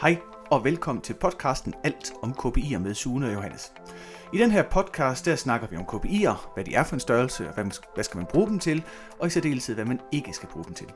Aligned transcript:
Hej 0.00 0.18
og 0.50 0.64
velkommen 0.64 1.02
til 1.02 1.14
podcasten 1.14 1.74
Alt 1.84 2.12
om 2.22 2.32
KPI'er 2.32 2.78
med 2.78 2.94
Sune 2.94 3.26
og 3.26 3.34
Johannes. 3.34 3.72
I 4.32 4.38
den 4.38 4.50
her 4.50 4.62
podcast 4.62 5.24
der 5.24 5.36
snakker 5.36 5.66
vi 5.66 5.76
om 5.76 5.82
KPI'er, 5.82 6.54
hvad 6.54 6.64
de 6.64 6.74
er 6.74 6.84
for 6.84 6.94
en 6.94 7.00
størrelse, 7.00 7.48
og 7.48 7.54
hvad, 7.54 7.64
man, 7.64 7.72
hvad 7.94 8.04
skal 8.04 8.16
man 8.16 8.26
bruge 8.26 8.46
dem 8.46 8.58
til, 8.58 8.84
og 9.18 9.26
i 9.26 9.30
særdeleshed 9.30 9.74
hvad 9.74 9.84
man 9.84 10.00
ikke 10.12 10.32
skal 10.32 10.48
bruge 10.48 10.64
dem 10.64 10.74
til. 10.74 10.86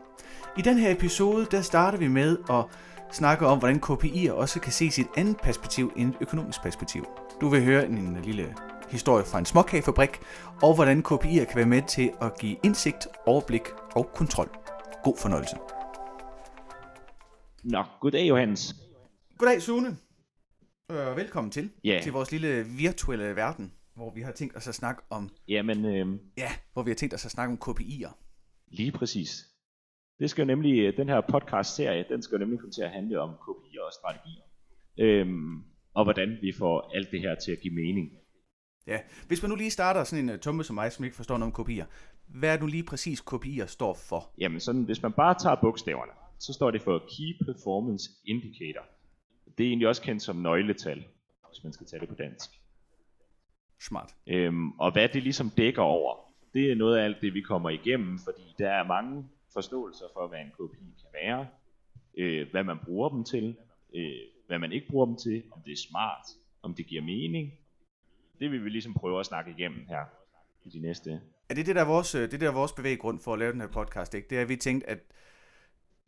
I 0.59 0.63
den 0.63 0.79
her 0.79 0.91
episode 0.91 1.47
der 1.51 1.63
starter 1.63 1.99
vi 1.99 2.09
med 2.09 2.39
at 2.51 2.65
snakke 3.13 3.47
om, 3.47 3.59
hvordan 3.59 3.81
KPI'er 3.85 4.33
også 4.33 4.61
kan 4.61 4.73
ses 4.73 4.99
i 4.99 5.01
et 5.01 5.09
andet 5.17 5.37
perspektiv 5.37 5.93
end 5.97 6.11
et 6.11 6.17
økonomisk 6.21 6.63
perspektiv. 6.63 7.07
Du 7.41 7.49
vil 7.49 7.65
høre 7.65 7.87
en 7.87 8.19
lille 8.23 8.55
historie 8.89 9.25
fra 9.25 9.39
en 9.39 9.47
småkagefabrik, 9.47 10.21
og 10.63 10.75
hvordan 10.75 11.05
KPI'er 11.09 11.45
kan 11.45 11.57
være 11.57 11.67
med 11.67 11.83
til 11.83 12.13
at 12.21 12.39
give 12.39 12.57
indsigt, 12.65 13.07
overblik 13.27 13.63
og 13.95 14.11
kontrol. 14.15 14.49
God 15.05 15.17
fornøjelse. 15.19 15.57
Nå, 17.65 17.85
goddag 18.01 18.29
Johannes. 18.29 18.90
Goddag 19.41 19.63
Sune, 19.63 19.97
og 20.89 21.17
velkommen 21.17 21.51
til, 21.51 21.71
Ja. 21.85 22.01
til 22.03 22.13
vores 22.13 22.33
lille 22.33 22.65
virtuelle 22.79 23.37
verden, 23.37 23.73
hvor 23.95 24.15
vi 24.15 24.21
har 24.21 24.33
tænkt 24.33 24.57
os 24.57 24.69
at 24.69 24.75
snakke 24.75 25.03
om, 25.11 25.31
Jamen, 25.49 25.85
øh, 25.85 26.19
ja, 26.37 26.51
hvor 26.73 26.83
vi 26.83 26.91
har 26.91 26.95
tænkt 26.95 27.15
os 27.15 27.25
at 27.25 27.31
snakke 27.31 27.53
om 27.53 27.59
KPI'er. 27.77 28.13
lige 28.69 28.93
præcis. 28.93 29.45
Det 30.19 30.31
skal 30.31 30.43
jo 30.43 30.47
nemlig, 30.47 30.79
øh, 30.79 30.97
den 30.97 31.09
her 31.09 31.21
podcast-serie, 31.21 32.05
den 32.09 32.23
skal 32.23 32.35
jo 32.35 32.39
nemlig 32.39 32.59
komme 32.61 32.73
til 32.73 32.83
at 32.83 32.91
handle 32.91 33.21
om 33.21 33.31
KPI'er 33.31 33.83
og 33.87 33.93
strategier. 33.93 34.43
Øhm, 34.99 35.63
og 35.95 36.05
hvordan 36.05 36.39
vi 36.43 36.53
får 36.59 36.91
alt 36.97 37.11
det 37.11 37.21
her 37.21 37.35
til 37.35 37.53
at 37.53 37.59
give 37.63 37.75
mening. 37.75 38.11
Ja, 38.87 38.99
hvis 39.27 39.43
man 39.43 39.49
nu 39.51 39.57
lige 39.57 39.71
starter 39.71 40.05
sådan 40.05 40.25
en 40.25 40.31
uh, 40.35 40.39
tumpe 40.41 40.65
som 40.65 40.75
mig, 40.75 40.93
som 40.93 41.05
ikke 41.05 41.17
forstår 41.17 41.39
noget 41.39 41.55
om 41.59 41.67
KPI'er, 41.67 41.85
hvad 42.39 42.55
er 42.57 42.61
nu 42.61 42.67
lige 42.67 42.85
præcis 42.85 43.21
KPI'er 43.21 43.67
står 43.67 43.95
for? 43.95 44.35
Jamen, 44.39 44.61
sådan, 44.61 44.83
hvis 44.83 45.03
man 45.03 45.13
bare 45.13 45.35
tager 45.43 45.57
bogstaverne, 45.61 46.13
så 46.39 46.53
står 46.53 46.71
det 46.71 46.83
for 46.83 46.99
Key 46.99 47.47
Performance 47.47 48.11
Indicator. 48.27 48.85
Det 49.61 49.67
er 49.67 49.71
egentlig 49.71 49.89
også 49.89 50.03
kendt 50.03 50.23
som 50.23 50.37
nøgletal, 50.37 51.05
hvis 51.49 51.65
man 51.65 51.73
skal 51.73 51.87
tage 51.87 52.01
det 52.01 52.09
på 52.09 52.15
dansk. 52.15 52.51
Smart. 53.81 54.15
Øhm, 54.27 54.71
og 54.71 54.93
hvad 54.93 55.09
det 55.09 55.23
ligesom 55.23 55.51
dækker 55.51 55.83
over, 55.83 56.17
det 56.55 56.71
er 56.71 56.75
noget 56.75 56.99
af 56.99 57.05
alt 57.05 57.21
det, 57.21 57.35
vi 57.35 57.41
kommer 57.41 57.71
igennem, 57.71 58.19
fordi 58.19 58.55
der 58.59 58.71
er 58.71 58.87
mange 58.87 59.29
forståelser 59.53 60.05
for, 60.13 60.29
hvad 60.29 60.39
en 60.39 60.51
KPI 60.51 60.85
kan 61.01 61.09
være, 61.23 61.47
øh, 62.19 62.51
hvad 62.51 62.65
man 62.65 62.79
bruger 62.85 63.09
dem 63.09 63.25
til, 63.25 63.57
øh, 63.95 64.13
hvad 64.47 64.59
man 64.59 64.73
ikke 64.73 64.87
bruger 64.91 65.07
dem 65.07 65.17
til, 65.17 65.43
om 65.53 65.63
det 65.65 65.73
er 65.73 65.77
smart, 65.77 66.27
om 66.63 66.75
det 66.75 66.87
giver 66.87 67.03
mening. 67.03 67.53
Det 68.39 68.51
vil 68.51 68.65
vi 68.65 68.69
ligesom 68.69 68.95
prøve 68.95 69.21
at 69.21 69.27
snakke 69.27 69.51
igennem 69.59 69.87
her 69.89 70.05
i 70.65 70.69
de 70.69 70.79
næste. 70.79 71.21
Er 71.49 71.55
det 71.55 71.67
det, 71.67 71.75
der 71.75 71.81
er 71.81 71.87
vores, 71.87 72.15
øh, 72.15 72.31
det 72.31 72.41
der 72.41 72.49
er 72.49 72.55
vores 72.55 72.73
bevæggrund 72.73 73.21
for 73.21 73.33
at 73.33 73.39
lave 73.39 73.53
den 73.53 73.61
her 73.61 73.69
podcast, 73.69 74.15
ikke? 74.15 74.29
Det 74.31 74.39
er, 74.39 74.43
at 74.43 74.49
vi 74.49 74.57
tænkte, 74.57 74.91
at 74.91 74.99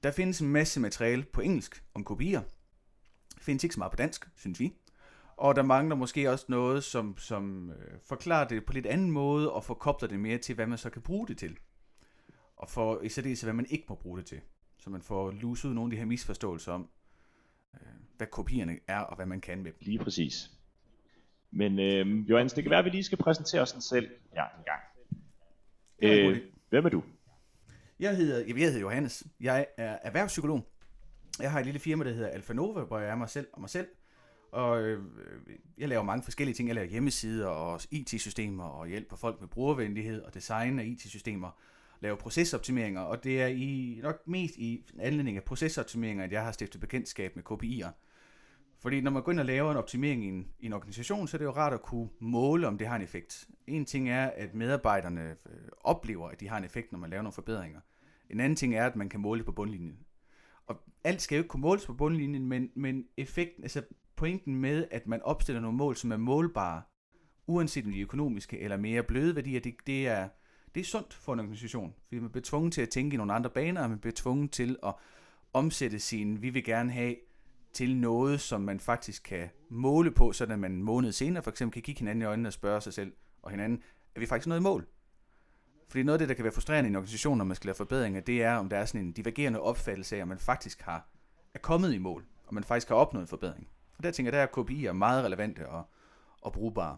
der 0.02 0.10
findes 0.10 0.40
en 0.40 0.48
masse 0.48 0.80
materiale 0.80 1.24
på 1.32 1.40
engelsk 1.40 1.84
om 1.94 2.04
kopier. 2.04 2.40
Findes 3.42 3.64
ikke 3.64 3.74
så 3.74 3.80
meget 3.80 3.92
på 3.92 3.96
dansk, 3.96 4.28
synes 4.36 4.60
vi. 4.60 4.72
Og 5.36 5.56
der 5.56 5.62
mangler 5.62 5.96
måske 5.96 6.30
også 6.30 6.46
noget, 6.48 6.84
som, 6.84 7.18
som 7.18 7.70
øh, 7.70 7.98
forklarer 8.04 8.48
det 8.48 8.64
på 8.64 8.72
lidt 8.72 8.86
anden 8.86 9.10
måde, 9.10 9.52
og 9.52 9.64
forkobler 9.64 10.08
det 10.08 10.20
mere 10.20 10.38
til, 10.38 10.54
hvad 10.54 10.66
man 10.66 10.78
så 10.78 10.90
kan 10.90 11.02
bruge 11.02 11.28
det 11.28 11.38
til. 11.38 11.56
Og 12.56 12.68
for 12.70 13.00
i 13.00 13.08
særdeleshed, 13.08 13.46
hvad 13.46 13.54
man 13.54 13.66
ikke 13.70 13.86
må 13.88 13.94
bruge 13.94 14.18
det 14.18 14.26
til. 14.26 14.40
Så 14.78 14.90
man 14.90 15.02
får 15.02 15.30
luset 15.30 15.68
ud 15.68 15.74
nogle 15.74 15.88
af 15.88 15.90
de 15.90 15.98
her 15.98 16.06
misforståelser 16.06 16.72
om, 16.72 16.88
øh, 17.74 17.80
hvad 18.16 18.26
kopierne 18.26 18.78
er, 18.88 18.98
og 18.98 19.16
hvad 19.16 19.26
man 19.26 19.40
kan 19.40 19.62
med 19.62 19.72
dem. 19.72 19.78
Lige 19.80 19.98
præcis. 19.98 20.50
Men 21.50 21.78
øh, 21.78 22.30
Johannes, 22.30 22.52
det 22.52 22.64
kan 22.64 22.70
være, 22.70 22.78
at 22.78 22.84
vi 22.84 22.90
lige 22.90 23.04
skal 23.04 23.18
præsentere 23.18 23.62
os 23.62 23.76
selv 23.80 24.10
her 24.32 24.44
en 24.58 24.64
gang. 24.64 24.82
Øh, 26.02 26.42
hvem 26.68 26.84
er 26.84 26.88
du? 26.88 27.02
Jeg 28.00 28.16
hedder, 28.16 28.38
jeg 28.38 28.56
hedder 28.56 28.80
Johannes. 28.80 29.26
Jeg 29.40 29.66
er 29.76 29.98
erhvervspsykolog. 30.02 30.71
Jeg 31.40 31.52
har 31.52 31.58
et 31.58 31.64
lille 31.64 31.80
firma, 31.80 32.04
der 32.04 32.12
hedder 32.12 32.28
Alfa 32.28 32.52
Nova, 32.52 32.80
hvor 32.82 32.98
jeg 32.98 33.10
er 33.10 33.14
mig 33.14 33.30
selv 33.30 33.46
og 33.52 33.60
mig 33.60 33.70
selv. 33.70 33.86
Og 34.52 34.82
øh, 34.82 35.02
jeg 35.78 35.88
laver 35.88 36.02
mange 36.02 36.22
forskellige 36.22 36.54
ting. 36.54 36.68
Jeg 36.68 36.74
laver 36.74 36.88
hjemmesider 36.88 37.46
og 37.46 37.80
IT-systemer 37.90 38.64
og 38.64 38.86
hjælper 38.86 39.16
folk 39.16 39.40
med 39.40 39.48
brugervenlighed 39.48 40.22
og 40.22 40.34
design 40.34 40.78
af 40.78 40.84
IT-systemer. 40.84 41.50
Laver 42.00 42.16
procesoptimeringer, 42.16 43.00
og 43.00 43.24
det 43.24 43.42
er 43.42 43.46
i 43.46 43.98
nok 44.02 44.28
mest 44.28 44.56
i 44.56 44.84
anledning 44.98 45.36
af 45.36 45.42
procesoptimeringer, 45.42 46.24
at 46.24 46.32
jeg 46.32 46.44
har 46.44 46.52
stiftet 46.52 46.80
bekendtskab 46.80 47.36
med 47.36 47.44
KPI'er. 47.50 47.90
Fordi 48.82 49.00
når 49.00 49.10
man 49.10 49.22
går 49.22 49.32
ind 49.32 49.40
og 49.40 49.46
laver 49.46 49.70
en 49.70 49.76
optimering 49.76 50.24
i 50.24 50.28
en, 50.28 50.48
i 50.60 50.66
en 50.66 50.72
organisation, 50.72 51.28
så 51.28 51.36
er 51.36 51.38
det 51.38 51.44
jo 51.44 51.50
rart 51.50 51.72
at 51.72 51.82
kunne 51.82 52.08
måle, 52.20 52.66
om 52.66 52.78
det 52.78 52.86
har 52.86 52.96
en 52.96 53.02
effekt. 53.02 53.48
En 53.66 53.84
ting 53.84 54.08
er, 54.10 54.26
at 54.26 54.54
medarbejderne 54.54 55.30
øh, 55.30 55.68
oplever, 55.80 56.28
at 56.28 56.40
de 56.40 56.48
har 56.48 56.58
en 56.58 56.64
effekt, 56.64 56.92
når 56.92 56.98
man 56.98 57.10
laver 57.10 57.22
nogle 57.22 57.32
forbedringer. 57.32 57.80
En 58.30 58.40
anden 58.40 58.56
ting 58.56 58.74
er, 58.74 58.86
at 58.86 58.96
man 58.96 59.08
kan 59.08 59.20
måle 59.20 59.44
på 59.44 59.52
bundlinjen. 59.52 59.98
Og 60.66 60.76
alt 61.04 61.22
skal 61.22 61.36
jo 61.36 61.40
ikke 61.40 61.48
kunne 61.48 61.60
måles 61.60 61.86
på 61.86 61.94
bundlinjen, 61.94 62.46
men, 62.46 62.70
men 62.74 63.04
effekten, 63.16 63.64
altså 63.64 63.82
pointen 64.16 64.56
med, 64.56 64.86
at 64.90 65.06
man 65.06 65.22
opstiller 65.22 65.60
nogle 65.60 65.76
mål, 65.76 65.96
som 65.96 66.12
er 66.12 66.16
målbare, 66.16 66.82
uanset 67.46 67.86
om 67.86 67.92
de 67.92 67.98
er 67.98 68.02
økonomiske 68.02 68.58
eller 68.58 68.76
mere 68.76 69.02
bløde 69.02 69.36
værdier, 69.36 69.60
det, 69.60 69.74
det, 69.86 70.08
er, 70.08 70.28
det 70.74 70.80
er 70.80 70.84
sundt 70.84 71.14
for 71.14 71.32
en 71.32 71.40
organisation. 71.40 71.94
Fordi 72.06 72.18
man 72.18 72.30
bliver 72.30 72.44
tvunget 72.44 72.72
til 72.72 72.82
at 72.82 72.88
tænke 72.88 73.14
i 73.14 73.16
nogle 73.16 73.32
andre 73.32 73.50
baner, 73.50 73.82
og 73.82 73.90
man 73.90 73.98
bliver 73.98 74.14
tvunget 74.16 74.50
til 74.50 74.76
at 74.82 74.94
omsætte 75.52 75.98
sin, 75.98 76.42
vi 76.42 76.50
vil 76.50 76.64
gerne 76.64 76.92
have, 76.92 77.16
til 77.72 77.96
noget, 77.96 78.40
som 78.40 78.60
man 78.60 78.80
faktisk 78.80 79.22
kan 79.22 79.48
måle 79.68 80.10
på, 80.10 80.32
så 80.32 80.46
man 80.46 80.72
en 80.72 80.82
måned 80.82 81.12
senere 81.12 81.42
for 81.42 81.50
eksempel 81.50 81.72
kan 81.72 81.82
kigge 81.82 81.98
hinanden 81.98 82.22
i 82.22 82.24
øjnene 82.24 82.48
og 82.48 82.52
spørge 82.52 82.80
sig 82.80 82.92
selv 82.92 83.12
og 83.42 83.50
hinanden, 83.50 83.82
er 84.14 84.20
vi 84.20 84.26
faktisk 84.26 84.46
noget 84.46 84.60
i 84.60 84.62
mål? 84.62 84.86
Fordi 85.88 86.02
noget 86.02 86.14
af 86.14 86.18
det, 86.18 86.28
der 86.28 86.34
kan 86.34 86.44
være 86.44 86.52
frustrerende 86.52 86.88
i 86.88 86.90
en 86.90 86.96
organisation, 86.96 87.38
når 87.38 87.44
man 87.44 87.56
skal 87.56 87.68
lave 87.68 87.74
forbedringer, 87.74 88.20
det 88.20 88.42
er, 88.42 88.54
om 88.54 88.68
der 88.68 88.76
er 88.76 88.84
sådan 88.84 89.00
en 89.00 89.12
divergerende 89.12 89.60
opfattelse 89.60 90.16
af, 90.16 90.22
om 90.22 90.28
man 90.28 90.38
faktisk 90.38 90.80
har, 90.82 91.06
er 91.54 91.58
kommet 91.58 91.94
i 91.94 91.98
mål, 91.98 92.24
og 92.46 92.54
man 92.54 92.64
faktisk 92.64 92.88
har 92.88 92.96
opnået 92.96 93.22
en 93.22 93.28
forbedring. 93.28 93.68
Og 93.98 94.04
der 94.04 94.10
tænker 94.10 94.32
jeg, 94.32 94.48
der 94.54 94.62
er 94.62 94.64
KPI'er 94.64 94.92
meget 94.92 95.24
relevante 95.24 95.68
og, 95.68 95.84
og 96.40 96.52
brugbare. 96.52 96.96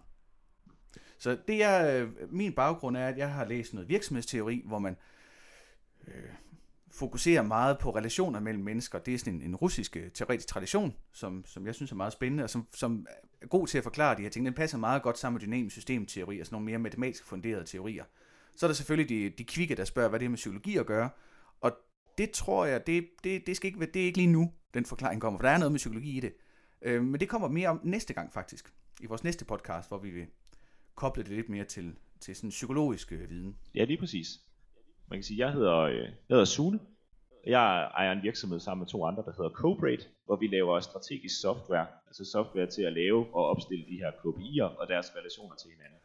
Så 1.19 1.39
det 1.49 1.63
er, 1.63 2.03
øh, 2.03 2.11
min 2.31 2.53
baggrund 2.53 2.97
er, 2.97 3.09
at 3.09 3.19
jeg 3.19 3.33
har 3.33 3.45
læst 3.45 3.75
noget 3.75 3.89
virksomhedsteori, 3.89 4.63
hvor 4.67 4.79
man 4.79 4.97
øh, 6.09 6.31
fokuserer 6.91 7.43
meget 7.43 7.79
på 7.79 7.91
relationer 7.91 8.41
mellem 8.41 8.65
mennesker. 8.65 8.99
Det 8.99 9.15
er 9.15 9.19
sådan 9.19 9.35
en, 9.35 9.43
en 9.43 9.57
russisk 9.57 9.97
øh, 9.97 10.11
teoretisk 10.11 10.49
tradition, 10.49 10.97
som, 11.13 11.45
som 11.47 11.67
jeg 11.67 11.75
synes 11.75 11.93
er 11.93 11.97
meget 11.97 12.13
spændende, 12.13 12.45
og 12.45 12.51
som, 12.51 12.67
som 12.75 13.07
er 13.41 13.47
god 13.47 13.67
til 13.67 13.79
at 13.79 13.85
forklare 13.85 14.17
de 14.17 14.23
her 14.23 14.31
ting. 14.31 14.47
Den 14.47 14.55
passer 14.55 14.79
meget 14.79 15.03
godt 15.03 15.19
sammen 15.19 15.35
med 15.35 15.47
dynamisk 15.47 15.75
systemteori 15.75 16.41
og 16.41 16.47
sådan 16.47 16.55
nogle 16.55 16.67
mere 16.67 16.79
matematisk 16.79 17.25
funderede 17.25 17.65
teorier. 17.65 18.05
Så 18.57 18.67
er 18.67 18.69
der 18.69 18.75
selvfølgelig 18.75 19.09
de, 19.09 19.31
de 19.39 19.45
kvikke, 19.45 19.75
der 19.75 19.85
spørger, 19.85 20.09
hvad 20.09 20.19
det 20.21 20.27
har 20.27 20.31
med 20.31 20.37
psykologi 20.37 20.77
at 20.77 20.87
gøre. 20.87 21.11
Og 21.61 21.73
det 22.19 22.31
tror 22.31 22.65
jeg, 22.65 22.87
det, 22.87 23.07
det, 23.25 23.47
det, 23.47 23.57
skal 23.57 23.67
ikke, 23.67 23.87
det 23.87 24.03
er 24.03 24.07
ikke 24.07 24.19
lige 24.19 24.33
nu, 24.33 24.53
den 24.75 24.85
forklaring 24.85 25.21
kommer, 25.21 25.39
for 25.39 25.43
der 25.43 25.51
er 25.51 25.59
noget 25.59 25.73
med 25.73 25.79
psykologi 25.79 26.17
i 26.17 26.21
det. 26.21 26.35
Øh, 26.83 27.05
men 27.05 27.21
det 27.21 27.29
kommer 27.29 27.49
mere 27.49 27.69
om 27.69 27.81
næste 27.83 28.15
gang 28.15 28.33
faktisk, 28.33 28.73
i 29.01 29.07
vores 29.07 29.25
næste 29.25 29.45
podcast, 29.45 29.89
hvor 29.89 29.99
vi 29.99 30.11
vil 30.11 30.27
koble 30.95 31.23
det 31.23 31.33
lidt 31.33 31.49
mere 31.49 31.65
til, 31.65 31.97
til 32.21 32.37
sådan 32.37 32.51
psykologisk 32.51 33.13
øh, 33.13 33.31
viden. 33.31 33.57
Ja, 33.75 33.85
lige 33.85 33.99
præcis. 33.99 34.29
Man 35.09 35.19
kan 35.19 35.25
sige, 35.25 35.47
jeg 35.47 35.53
hedder, 35.53 35.79
øh, 35.79 35.99
jeg 35.99 36.13
hedder 36.29 36.45
Sune. 36.45 36.81
Jeg 37.47 37.91
ejer 38.01 38.13
en 38.13 38.23
virksomhed 38.23 38.61
sammen 38.61 38.81
med 38.81 38.89
to 38.89 39.05
andre, 39.05 39.23
der 39.23 39.33
hedder 39.37 39.51
Cobraid, 39.51 39.99
hvor 40.25 40.37
vi 40.37 40.47
laver 40.47 40.81
strategisk 40.81 41.41
software, 41.41 41.87
altså 42.07 42.25
software 42.25 42.67
til 42.67 42.83
at 42.83 42.93
lave 42.93 43.35
og 43.35 43.47
opstille 43.47 43.85
de 43.85 43.97
her 43.97 44.11
KPI'er 44.11 44.81
og 44.81 44.89
deres 44.89 45.17
relationer 45.17 45.57
til 45.57 45.71
hinanden. 45.71 45.99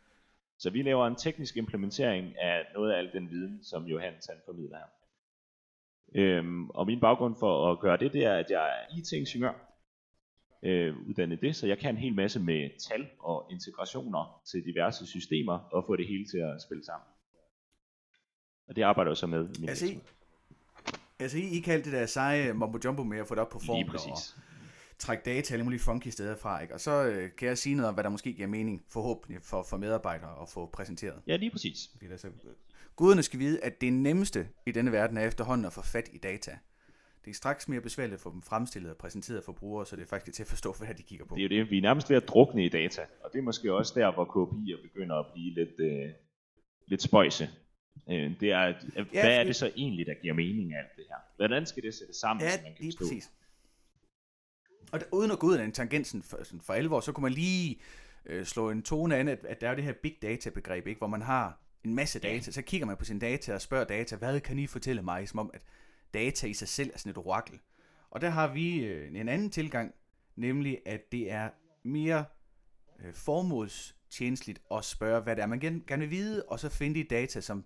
Så 0.59 0.69
vi 0.69 0.81
laver 0.81 1.07
en 1.07 1.15
teknisk 1.15 1.57
implementering 1.57 2.39
af 2.39 2.65
noget 2.73 2.91
af 2.91 2.97
al 2.97 3.11
den 3.13 3.29
viden, 3.29 3.63
som 3.63 3.85
Johannes 3.85 4.25
han 4.25 4.37
formidler 4.45 4.77
her. 4.77 4.85
Øhm, 6.15 6.69
og 6.69 6.85
min 6.85 6.99
baggrund 6.99 7.35
for 7.39 7.71
at 7.71 7.79
gøre 7.79 7.97
det, 7.97 8.13
det 8.13 8.25
er, 8.25 8.35
at 8.35 8.49
jeg 8.49 8.69
er 8.69 8.97
IT-ingeniør, 8.97 9.53
øh, 10.63 10.97
uddannet 11.07 11.41
det, 11.41 11.55
så 11.55 11.67
jeg 11.67 11.77
kan 11.77 11.95
en 11.95 12.01
hel 12.01 12.15
masse 12.15 12.39
med 12.39 12.69
tal 12.89 13.07
og 13.19 13.47
integrationer 13.51 14.41
til 14.51 14.65
diverse 14.65 15.07
systemer, 15.07 15.59
og 15.59 15.83
få 15.87 15.95
det 15.95 16.07
hele 16.07 16.25
til 16.25 16.37
at 16.37 16.61
spille 16.61 16.83
sammen. 16.85 17.07
Og 18.67 18.75
det 18.75 18.81
arbejder 18.81 19.11
jeg 19.11 19.17
så 19.17 19.27
med 19.27 19.49
i 19.57 19.59
min 19.59 19.69
Altså, 19.69 19.85
I, 19.85 19.99
altså 21.19 21.37
I, 21.37 21.41
I 21.41 21.63
alt 21.67 21.85
det 21.85 21.93
der 21.93 22.05
seje 22.05 22.53
mumbo 22.53 22.79
jumbo 22.85 23.03
med 23.03 23.17
at 23.17 23.27
få 23.27 23.35
det 23.35 23.41
op 23.41 23.49
på 23.49 23.59
Lige 23.59 23.67
formler 23.67 23.85
og 23.85 23.91
præcis. 23.91 24.35
Trække 24.99 25.23
data 25.25 25.53
alle 25.53 25.63
mulige 25.63 25.79
funky 25.79 26.07
steder 26.07 26.35
fra, 26.35 26.61
ikke? 26.61 26.73
Og 26.73 26.79
så 26.79 27.05
øh, 27.05 27.29
kan 27.37 27.47
jeg 27.47 27.57
sige 27.57 27.75
noget 27.75 27.87
om, 27.87 27.93
hvad 27.93 28.03
der 28.03 28.09
måske 28.09 28.33
giver 28.33 28.47
mening, 28.47 28.83
forhåbentlig 28.89 29.41
for, 29.43 29.63
for 29.63 29.77
medarbejdere 29.77 30.41
at 30.41 30.49
få 30.49 30.65
præsenteret. 30.73 31.21
Ja, 31.27 31.35
lige 31.35 31.51
præcis. 31.51 31.89
Fordi 31.91 32.11
altså, 32.11 32.27
guderne 32.95 33.23
skal 33.23 33.39
vide, 33.39 33.63
at 33.63 33.81
det 33.81 33.93
nemmeste 33.93 34.47
i 34.65 34.71
denne 34.71 34.91
verden 34.91 35.17
er 35.17 35.27
efterhånden 35.27 35.65
at 35.65 35.73
få 35.73 35.81
fat 35.81 36.09
i 36.13 36.17
data. 36.17 36.57
Det 37.25 37.31
er 37.31 37.35
straks 37.35 37.67
mere 37.67 37.81
besværligt 37.81 38.13
at 38.15 38.21
få 38.21 38.31
dem 38.31 38.41
fremstillet 38.41 38.91
og 38.91 38.97
præsenteret 38.97 39.43
for 39.43 39.51
brugere, 39.51 39.85
så 39.85 39.95
det 39.95 40.01
er 40.01 40.07
faktisk 40.07 40.35
til 40.35 40.43
at 40.43 40.47
forstå, 40.47 40.75
hvad 40.79 40.93
de 40.97 41.03
kigger 41.03 41.25
på. 41.25 41.35
Det 41.35 41.41
er 41.41 41.57
jo 41.57 41.63
det, 41.63 41.71
vi 41.71 41.77
er 41.77 41.81
nærmest 41.81 42.09
ved 42.09 42.17
at 42.17 42.27
drukne 42.27 42.65
i 42.65 42.69
data, 42.69 43.01
og 43.23 43.29
det 43.33 43.39
er 43.39 43.43
måske 43.43 43.73
også 43.73 43.93
der, 43.99 44.11
hvor 44.13 44.25
KPI'er 44.25 44.81
begynder 44.81 45.15
at 45.15 45.25
blive 45.33 45.53
lidt, 45.53 45.79
øh, 45.79 46.09
lidt 46.87 47.01
spøjse. 47.01 47.49
Øh, 48.09 48.39
det 48.39 48.51
er, 48.51 48.59
at, 48.59 48.75
ja, 48.95 49.03
hvad 49.11 49.37
er 49.39 49.43
det 49.43 49.55
så 49.55 49.71
egentlig, 49.75 50.05
der 50.05 50.13
giver 50.21 50.33
mening 50.33 50.73
af 50.73 50.77
alt 50.79 50.95
det 50.95 51.05
her? 51.09 51.15
Hvordan 51.35 51.65
skal 51.65 51.83
det 51.83 51.93
sættes 51.93 52.15
sammen, 52.15 52.43
Ja, 52.45 52.51
så 52.51 52.59
man 52.63 52.73
kan 52.73 52.83
lige 52.85 52.97
forstå? 52.97 53.15
præcis. 53.15 53.31
Og 54.91 54.99
der, 54.99 55.05
uden 55.11 55.31
at 55.31 55.39
gå 55.39 55.47
ud 55.47 55.53
af 55.53 55.59
den 55.59 55.71
tangensen 55.71 56.23
for, 56.23 56.43
sådan 56.43 56.61
for 56.61 56.73
alvor, 56.73 56.99
så 56.99 57.11
kunne 57.11 57.21
man 57.21 57.31
lige 57.31 57.79
øh, 58.25 58.45
slå 58.45 58.69
en 58.69 58.83
tone 58.83 59.17
an, 59.17 59.27
at, 59.27 59.45
at 59.45 59.61
der 59.61 59.69
er 59.69 59.75
det 59.75 59.83
her 59.83 59.93
big 59.93 60.17
data 60.21 60.49
begreb, 60.49 60.87
ikke? 60.87 60.97
hvor 60.97 61.07
man 61.07 61.21
har 61.21 61.59
en 61.83 61.95
masse 61.95 62.19
data, 62.19 62.51
så 62.51 62.61
kigger 62.61 62.87
man 62.87 62.97
på 62.97 63.05
sin 63.05 63.19
data 63.19 63.53
og 63.53 63.61
spørger 63.61 63.85
data, 63.85 64.15
hvad 64.15 64.39
kan 64.39 64.59
I 64.59 64.67
fortælle 64.67 65.01
mig, 65.01 65.29
som 65.29 65.39
om 65.39 65.51
at 65.53 65.61
data 66.13 66.47
i 66.47 66.53
sig 66.53 66.67
selv 66.67 66.91
er 66.93 66.97
sådan 66.97 67.09
et 67.09 67.17
orakel. 67.17 67.59
Og 68.11 68.21
der 68.21 68.29
har 68.29 68.53
vi 68.53 68.85
øh, 68.85 69.19
en 69.19 69.29
anden 69.29 69.49
tilgang, 69.49 69.93
nemlig 70.35 70.79
at 70.85 71.11
det 71.11 71.31
er 71.31 71.49
mere 71.83 72.25
øh, 73.05 73.13
formålstjenestligt 73.13 74.61
at 74.71 74.85
spørge, 74.85 75.21
hvad 75.21 75.35
det 75.35 75.41
er, 75.41 75.45
man 75.45 75.59
gerne, 75.59 75.81
gerne 75.87 75.99
vil 75.99 76.11
vide, 76.11 76.43
og 76.43 76.59
så 76.59 76.69
finde 76.69 76.99
de 76.99 77.03
data, 77.03 77.41
som 77.41 77.65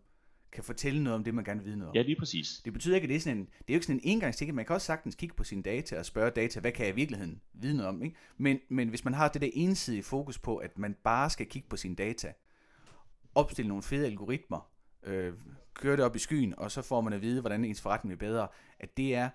kan 0.54 0.64
fortælle 0.64 1.04
noget 1.04 1.16
om 1.16 1.24
det, 1.24 1.34
man 1.34 1.44
gerne 1.44 1.60
vil 1.60 1.66
vide 1.66 1.78
noget 1.78 1.90
om. 1.90 1.96
Ja, 1.96 2.02
lige 2.02 2.16
præcis. 2.20 2.62
Det 2.66 2.74
betyder 2.74 2.96
ikke, 2.96 3.06
at 3.06 3.10
det 3.10 3.16
er 3.16 3.20
sådan 3.20 3.38
en, 3.38 3.46
det 3.46 3.70
er 3.70 3.74
jo 3.74 3.76
ikke 3.76 3.86
sådan 3.86 4.02
en 4.04 4.10
engangsting, 4.12 4.56
man 4.56 4.66
kan 4.66 4.74
også 4.74 4.86
sagtens 4.86 5.16
kigge 5.16 5.36
på 5.36 5.44
sine 5.44 5.64
data 5.64 6.00
og 6.00 6.06
spørge 6.06 6.32
data, 6.32 6.60
hvad 6.60 6.72
kan 6.72 6.86
jeg 6.86 6.94
i 6.94 6.96
virkeligheden 6.96 7.42
vide 7.54 7.74
noget 7.74 7.90
om, 7.90 8.04
ikke? 8.04 8.16
Men, 8.38 8.60
men 8.70 8.90
hvis 8.90 9.06
man 9.06 9.14
har 9.14 9.28
det 9.28 9.42
der 9.42 9.50
ensidige 9.54 10.04
fokus 10.04 10.40
på, 10.40 10.58
at 10.58 10.78
man 10.78 10.96
bare 11.04 11.30
skal 11.30 11.46
kigge 11.46 11.68
på 11.70 11.78
sine 11.78 11.96
data, 11.96 12.34
opstille 13.36 13.68
nogle 13.68 13.84
fede 13.84 14.06
algoritmer, 14.06 14.70
øh, 15.04 15.34
køre 15.74 15.98
det 15.98 16.06
op 16.06 16.16
i 16.16 16.20
skyen, 16.20 16.54
og 16.58 16.72
så 16.72 16.82
får 16.82 17.02
man 17.02 17.14
at 17.14 17.22
vide, 17.22 17.42
hvordan 17.42 17.66
ens 17.66 17.82
forretning 17.82 18.18
bliver 18.18 18.32
bedre, 18.32 18.48
at 18.80 18.98
det 18.98 19.16
er, 19.16 19.30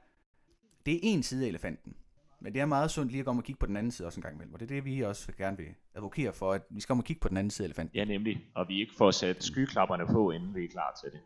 det 0.86 0.94
er 0.94 1.00
en 1.02 1.22
side 1.22 1.44
af 1.44 1.48
elefanten. 1.48 1.94
Men 2.40 2.52
det 2.52 2.60
er 2.60 2.66
meget 2.66 2.90
sundt 2.90 3.10
lige 3.12 3.18
at 3.20 3.26
komme 3.26 3.40
og 3.40 3.44
kigge 3.44 3.58
på 3.58 3.66
den 3.66 3.76
anden 3.76 3.92
side 3.92 4.06
også 4.08 4.18
en 4.20 4.22
gang 4.22 4.34
imellem, 4.34 4.54
og 4.54 4.60
det 4.60 4.70
er 4.70 4.74
det, 4.74 4.84
vi 4.84 5.00
også 5.00 5.32
gerne 5.38 5.56
vil 5.56 5.68
advokere 5.94 6.32
for, 6.32 6.52
at 6.52 6.62
vi 6.70 6.80
skal 6.80 6.88
komme 6.88 7.00
og 7.00 7.04
kigge 7.04 7.20
på 7.20 7.28
den 7.28 7.36
anden 7.36 7.50
side 7.50 7.64
af 7.64 7.68
elefanten. 7.68 7.96
Ja, 7.96 8.04
nemlig. 8.04 8.44
Og 8.54 8.68
vi 8.68 8.80
ikke 8.80 8.92
får 8.98 9.10
sat 9.10 9.44
skyklapperne 9.44 10.06
på, 10.06 10.30
inden 10.30 10.54
vi 10.54 10.64
er 10.64 10.68
klar 10.68 11.00
til 11.02 11.12
det. 11.12 11.20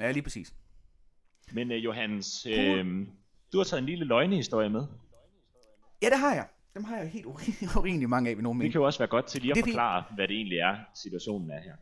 Ja, 0.00 0.10
lige 0.12 0.22
præcis. 0.22 0.54
Men 1.52 1.70
uh, 1.70 1.84
Johannes, 1.84 2.46
øh, 2.46 3.06
du 3.52 3.58
har 3.58 3.64
taget 3.64 3.80
en 3.80 3.86
lille 3.86 4.04
løgnehistorie 4.04 4.68
med. 4.68 4.86
Ja, 6.02 6.06
det 6.10 6.18
har 6.18 6.34
jeg. 6.34 6.48
Dem 6.74 6.84
har 6.84 6.96
jeg 6.96 7.08
helt 7.08 7.26
uri- 7.26 7.66
urimelig 7.80 8.08
mange 8.08 8.30
af 8.30 8.36
ved 8.36 8.42
nogen 8.42 8.60
Det 8.60 8.72
kan 8.72 8.78
jo 8.80 8.84
også 8.86 8.98
være 8.98 9.08
godt 9.08 9.26
til 9.26 9.40
lige 9.40 9.50
at 9.50 9.54
Det 9.54 9.60
er 9.60 9.64
fint. 9.64 9.74
forklare, 9.74 10.04
hvad 10.14 10.28
det 10.28 10.36
egentlig 10.36 10.58
er, 10.58 10.76
situationen 10.94 11.50
er 11.50 11.60
her. 11.62 11.76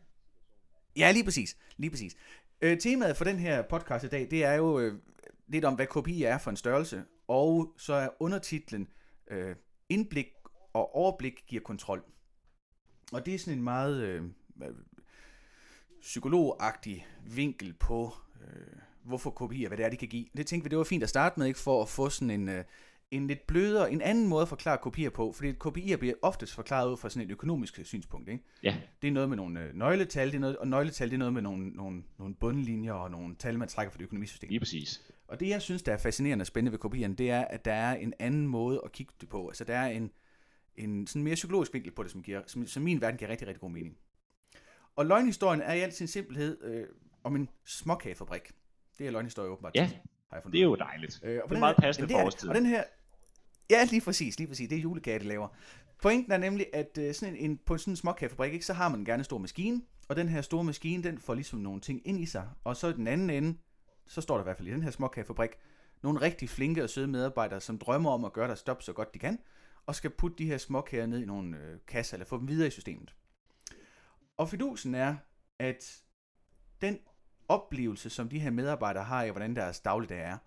Ja, 0.97 1.11
lige 1.11 1.23
præcis. 1.23 1.57
Lige 1.77 1.89
præcis. 1.91 2.15
Øh, 2.61 2.77
temaet 2.79 3.17
for 3.17 3.23
den 3.25 3.39
her 3.39 3.61
podcast 3.61 4.05
i 4.05 4.07
dag, 4.07 4.27
det 4.31 4.43
er 4.43 4.53
jo 4.53 4.79
øh, 4.79 4.99
lidt 5.47 5.65
om, 5.65 5.75
hvad 5.75 5.85
KPI 5.87 6.23
er 6.23 6.37
for 6.37 6.49
en 6.49 6.57
størrelse, 6.57 7.03
og 7.27 7.73
så 7.77 7.93
er 7.93 8.09
undertitlen 8.19 8.87
øh, 9.31 9.55
Indblik 9.89 10.27
og 10.73 10.95
overblik 10.95 11.43
giver 11.47 11.61
kontrol. 11.63 12.03
Og 13.11 13.25
det 13.25 13.35
er 13.35 13.39
sådan 13.39 13.57
en 13.57 13.63
meget 13.63 14.03
øh, 14.03 14.23
psykologagtig 16.01 17.07
vinkel 17.25 17.73
på, 17.73 18.13
øh, 18.41 18.77
hvorfor 19.03 19.29
KPI 19.31 19.63
er, 19.63 19.67
hvad 19.67 19.77
det 19.77 19.85
er, 19.85 19.89
de 19.89 19.97
kan 19.97 20.07
give. 20.07 20.25
Det 20.37 20.47
tænkte 20.47 20.63
vi, 20.63 20.69
det 20.69 20.77
var 20.77 20.83
fint 20.83 21.03
at 21.03 21.09
starte 21.09 21.39
med, 21.39 21.47
ikke 21.47 21.59
for 21.59 21.81
at 21.81 21.89
få 21.89 22.09
sådan 22.09 22.29
en, 22.29 22.49
øh, 22.49 22.63
en 23.11 23.27
lidt 23.27 23.47
blødere, 23.47 23.91
en 23.91 24.01
anden 24.01 24.27
måde 24.27 24.41
at 24.41 24.47
forklare 24.47 24.77
KPI'er 24.85 25.09
på, 25.09 25.31
fordi 25.31 25.51
KPI'er 25.51 25.95
bliver 25.95 26.13
oftest 26.21 26.53
forklaret 26.53 26.91
ud 26.91 26.97
fra 26.97 27.09
sådan 27.09 27.27
et 27.27 27.31
økonomisk 27.31 27.79
synspunkt, 27.83 28.29
ikke? 28.29 28.43
Ja, 28.63 28.77
Det 29.01 29.07
er 29.07 29.11
noget 29.11 29.29
med 29.29 29.37
nogle 29.37 29.61
øh, 29.61 29.73
nøgletal, 29.73 30.27
det 30.27 30.35
er 30.35 30.39
noget, 30.39 30.57
og 30.57 30.67
nøgletal 30.67 31.07
det 31.07 31.13
er 31.13 31.17
noget 31.17 31.33
med 31.33 31.41
nogle, 31.41 31.69
nogle, 31.69 32.03
nogle 32.19 32.35
bundlinjer 32.35 32.93
og 32.93 33.11
nogle 33.11 33.35
tal, 33.35 33.59
man 33.59 33.67
trækker 33.67 33.91
for 33.91 33.97
det 33.97 34.05
økonomisystem. 34.05 34.49
lige 34.49 34.59
præcis. 34.59 35.01
Og 35.27 35.39
det, 35.39 35.49
jeg 35.49 35.61
synes, 35.61 35.83
der 35.83 35.93
er 35.93 35.97
fascinerende 35.97 36.43
og 36.43 36.47
spændende 36.47 36.71
ved 36.71 36.85
KPI'erne, 36.85 37.15
det 37.15 37.29
er, 37.29 37.41
at 37.45 37.65
der 37.65 37.73
er 37.73 37.95
en 37.95 38.13
anden 38.19 38.47
måde 38.47 38.81
at 38.85 38.91
kigge 38.91 39.13
det 39.21 39.29
på. 39.29 39.47
Altså, 39.47 39.63
der 39.63 39.75
er 39.77 39.87
en, 39.87 40.11
en 40.75 41.07
sådan 41.07 41.23
mere 41.23 41.35
psykologisk 41.35 41.73
vinkel 41.73 41.91
på 41.91 42.03
det, 42.03 42.11
som, 42.11 42.23
giver, 42.23 42.41
som, 42.47 42.67
som 42.67 42.83
min 42.83 43.01
verden 43.01 43.17
giver 43.17 43.31
rigtig, 43.31 43.47
rigtig 43.47 43.61
god 43.61 43.71
mening. 43.71 43.97
Og 44.95 45.05
løgnhistorien 45.05 45.61
er 45.61 45.73
i 45.73 45.79
al 45.79 45.93
sin 45.93 46.07
simpelhed 46.07 46.63
øh, 46.63 46.87
om 47.23 47.35
en 47.35 47.49
småkagefabrik. 47.65 48.51
Det 48.99 49.07
er 49.07 49.11
løgnhistorie 49.11 49.49
åbenbart. 49.49 49.75
Ja, 49.75 49.85
har 49.85 49.91
jeg 50.37 50.43
fundet 50.43 50.53
det 50.53 50.59
er 50.59 50.63
jo 50.65 50.75
dejligt. 50.75 51.19
Øh, 51.23 51.39
og 51.43 51.49
Det 51.49 51.55
er 51.55 51.59
meget 51.59 51.75
her- 51.75 51.81
passende 51.81 52.07
det 52.07 52.13
for 52.13 52.17
det. 52.19 52.25
årstiden. 52.25 52.49
Og 52.49 52.55
den 52.55 52.65
her, 52.65 52.83
ja, 53.69 53.83
lige 53.91 54.01
præcis, 54.01 54.37
lige 54.37 54.47
præcis. 54.47 54.69
Det 54.69 54.77
er 54.77 54.81
julekage, 54.81 55.19
de 55.19 55.23
laver. 55.25 55.47
Pointen 56.01 56.31
er 56.31 56.37
nemlig, 56.37 56.65
at 56.73 56.97
øh, 57.01 57.13
sådan 57.13 57.35
en, 57.35 57.51
en, 57.51 57.57
på 57.65 57.77
sådan 57.77 57.91
en 57.91 57.95
småkagefabrik, 57.97 58.53
ikke, 58.53 58.65
så 58.65 58.73
har 58.73 58.89
man 58.89 59.05
gerne 59.05 59.19
en 59.21 59.23
stor 59.23 59.37
maskine, 59.37 59.81
og 60.07 60.15
den 60.15 60.29
her 60.29 60.41
store 60.41 60.63
maskine, 60.63 61.03
den 61.03 61.17
får 61.19 61.33
ligesom 61.33 61.59
nogle 61.59 61.81
ting 61.81 62.01
ind 62.07 62.19
i 62.19 62.25
sig, 62.25 62.49
og 62.63 62.77
så 62.77 62.87
i 62.87 62.93
den 62.93 63.07
anden 63.07 63.29
ende, 63.29 63.57
så 64.07 64.21
står 64.21 64.35
der 64.35 64.43
i 64.43 64.43
hvert 64.43 64.57
fald 64.57 64.67
i 64.67 64.71
den 64.71 64.83
her 64.83 64.91
småkagefabrik, 64.91 65.51
nogle 66.03 66.21
rigtig 66.21 66.49
flinke 66.49 66.83
og 66.83 66.89
søde 66.89 67.07
medarbejdere, 67.07 67.61
som 67.61 67.77
drømmer 67.77 68.11
om 68.11 68.25
at 68.25 68.33
gøre 68.33 68.47
deres 68.47 68.67
job 68.67 68.81
så 68.81 68.93
godt 68.93 69.13
de 69.13 69.19
kan, 69.19 69.39
og 69.85 69.95
skal 69.95 70.09
putte 70.09 70.37
de 70.37 70.45
her 70.45 70.57
småkager 70.57 71.05
ned 71.05 71.19
i 71.19 71.25
nogle 71.25 71.57
øh, 71.57 71.79
kasser, 71.87 72.15
eller 72.15 72.25
få 72.25 72.37
dem 72.37 72.47
videre 72.47 72.67
i 72.67 72.71
systemet. 72.71 73.15
Og 74.37 74.49
fidusen 74.49 74.95
er, 74.95 75.15
at 75.59 76.01
den 76.81 76.99
oplevelse, 77.47 78.09
som 78.09 78.29
de 78.29 78.39
her 78.39 78.51
medarbejdere 78.51 79.03
har 79.03 79.23
af, 79.23 79.31
hvordan 79.31 79.55
deres 79.55 79.79
dagligdag 79.79 80.19
er, 80.19 80.37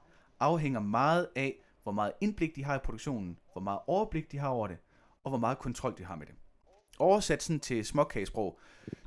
afhænger 0.40 0.80
meget 0.80 1.28
af, 1.36 1.64
hvor 1.82 1.92
meget 1.92 2.12
indblik 2.20 2.56
de 2.56 2.64
har 2.64 2.76
i 2.76 2.80
produktionen, 2.84 3.38
hvor 3.52 3.62
meget 3.62 3.80
overblik 3.86 4.32
de 4.32 4.38
har 4.38 4.48
over 4.48 4.66
det, 4.66 4.78
og 5.24 5.30
hvor 5.30 5.38
meget 5.38 5.58
kontrol 5.58 5.98
de 5.98 6.04
har 6.04 6.16
med 6.16 6.26
det. 6.26 6.34
Oversat 6.98 7.42
sådan 7.42 7.60
til 7.60 7.84
småkagesprog, 7.84 8.58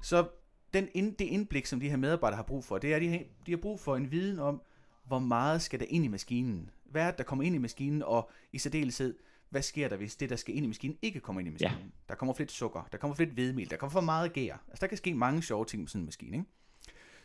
så 0.01 0.27
den 0.73 0.87
ind, 0.93 1.15
det 1.15 1.25
indblik, 1.25 1.65
som 1.65 1.79
de 1.79 1.89
her 1.89 1.97
medarbejdere 1.97 2.35
har 2.35 2.43
brug 2.43 2.63
for, 2.63 2.77
det 2.77 2.91
er, 2.91 2.95
at 2.95 3.01
de 3.01 3.09
har, 3.09 3.19
de 3.45 3.51
har 3.51 3.57
brug 3.57 3.79
for 3.79 3.95
en 3.95 4.11
viden 4.11 4.39
om, 4.39 4.61
hvor 5.07 5.19
meget 5.19 5.61
skal 5.61 5.79
der 5.79 5.85
ind 5.89 6.05
i 6.05 6.07
maskinen. 6.07 6.69
Hvad 6.85 7.01
er 7.01 7.07
det, 7.07 7.17
der 7.17 7.23
kommer 7.23 7.45
ind 7.45 7.55
i 7.55 7.57
maskinen, 7.57 8.03
og 8.03 8.29
i 8.53 8.57
særdeleshed, 8.57 9.17
hvad 9.49 9.61
sker 9.61 9.89
der, 9.89 9.97
hvis 9.97 10.15
det, 10.15 10.29
der 10.29 10.35
skal 10.35 10.55
ind 10.55 10.65
i 10.65 10.67
maskinen, 10.67 10.97
ikke 11.01 11.19
kommer 11.19 11.39
ind 11.39 11.47
i 11.47 11.51
maskinen? 11.51 11.77
Ja. 11.79 11.89
Der 12.09 12.15
kommer 12.15 12.33
for 12.33 12.41
lidt 12.41 12.51
sukker, 12.51 12.87
der 12.91 12.97
kommer 12.97 13.15
for 13.15 13.23
lidt 13.23 13.33
hvedemel, 13.33 13.69
der 13.69 13.77
kommer 13.77 13.91
for 13.91 14.01
meget 14.01 14.33
gær. 14.33 14.53
Altså, 14.67 14.81
der 14.81 14.87
kan 14.87 14.97
ske 14.97 15.13
mange 15.13 15.43
sjove 15.43 15.65
ting 15.65 15.81
med 15.81 15.89
sådan 15.89 16.01
en 16.01 16.05
maskine, 16.05 16.37
ikke? 16.37 16.49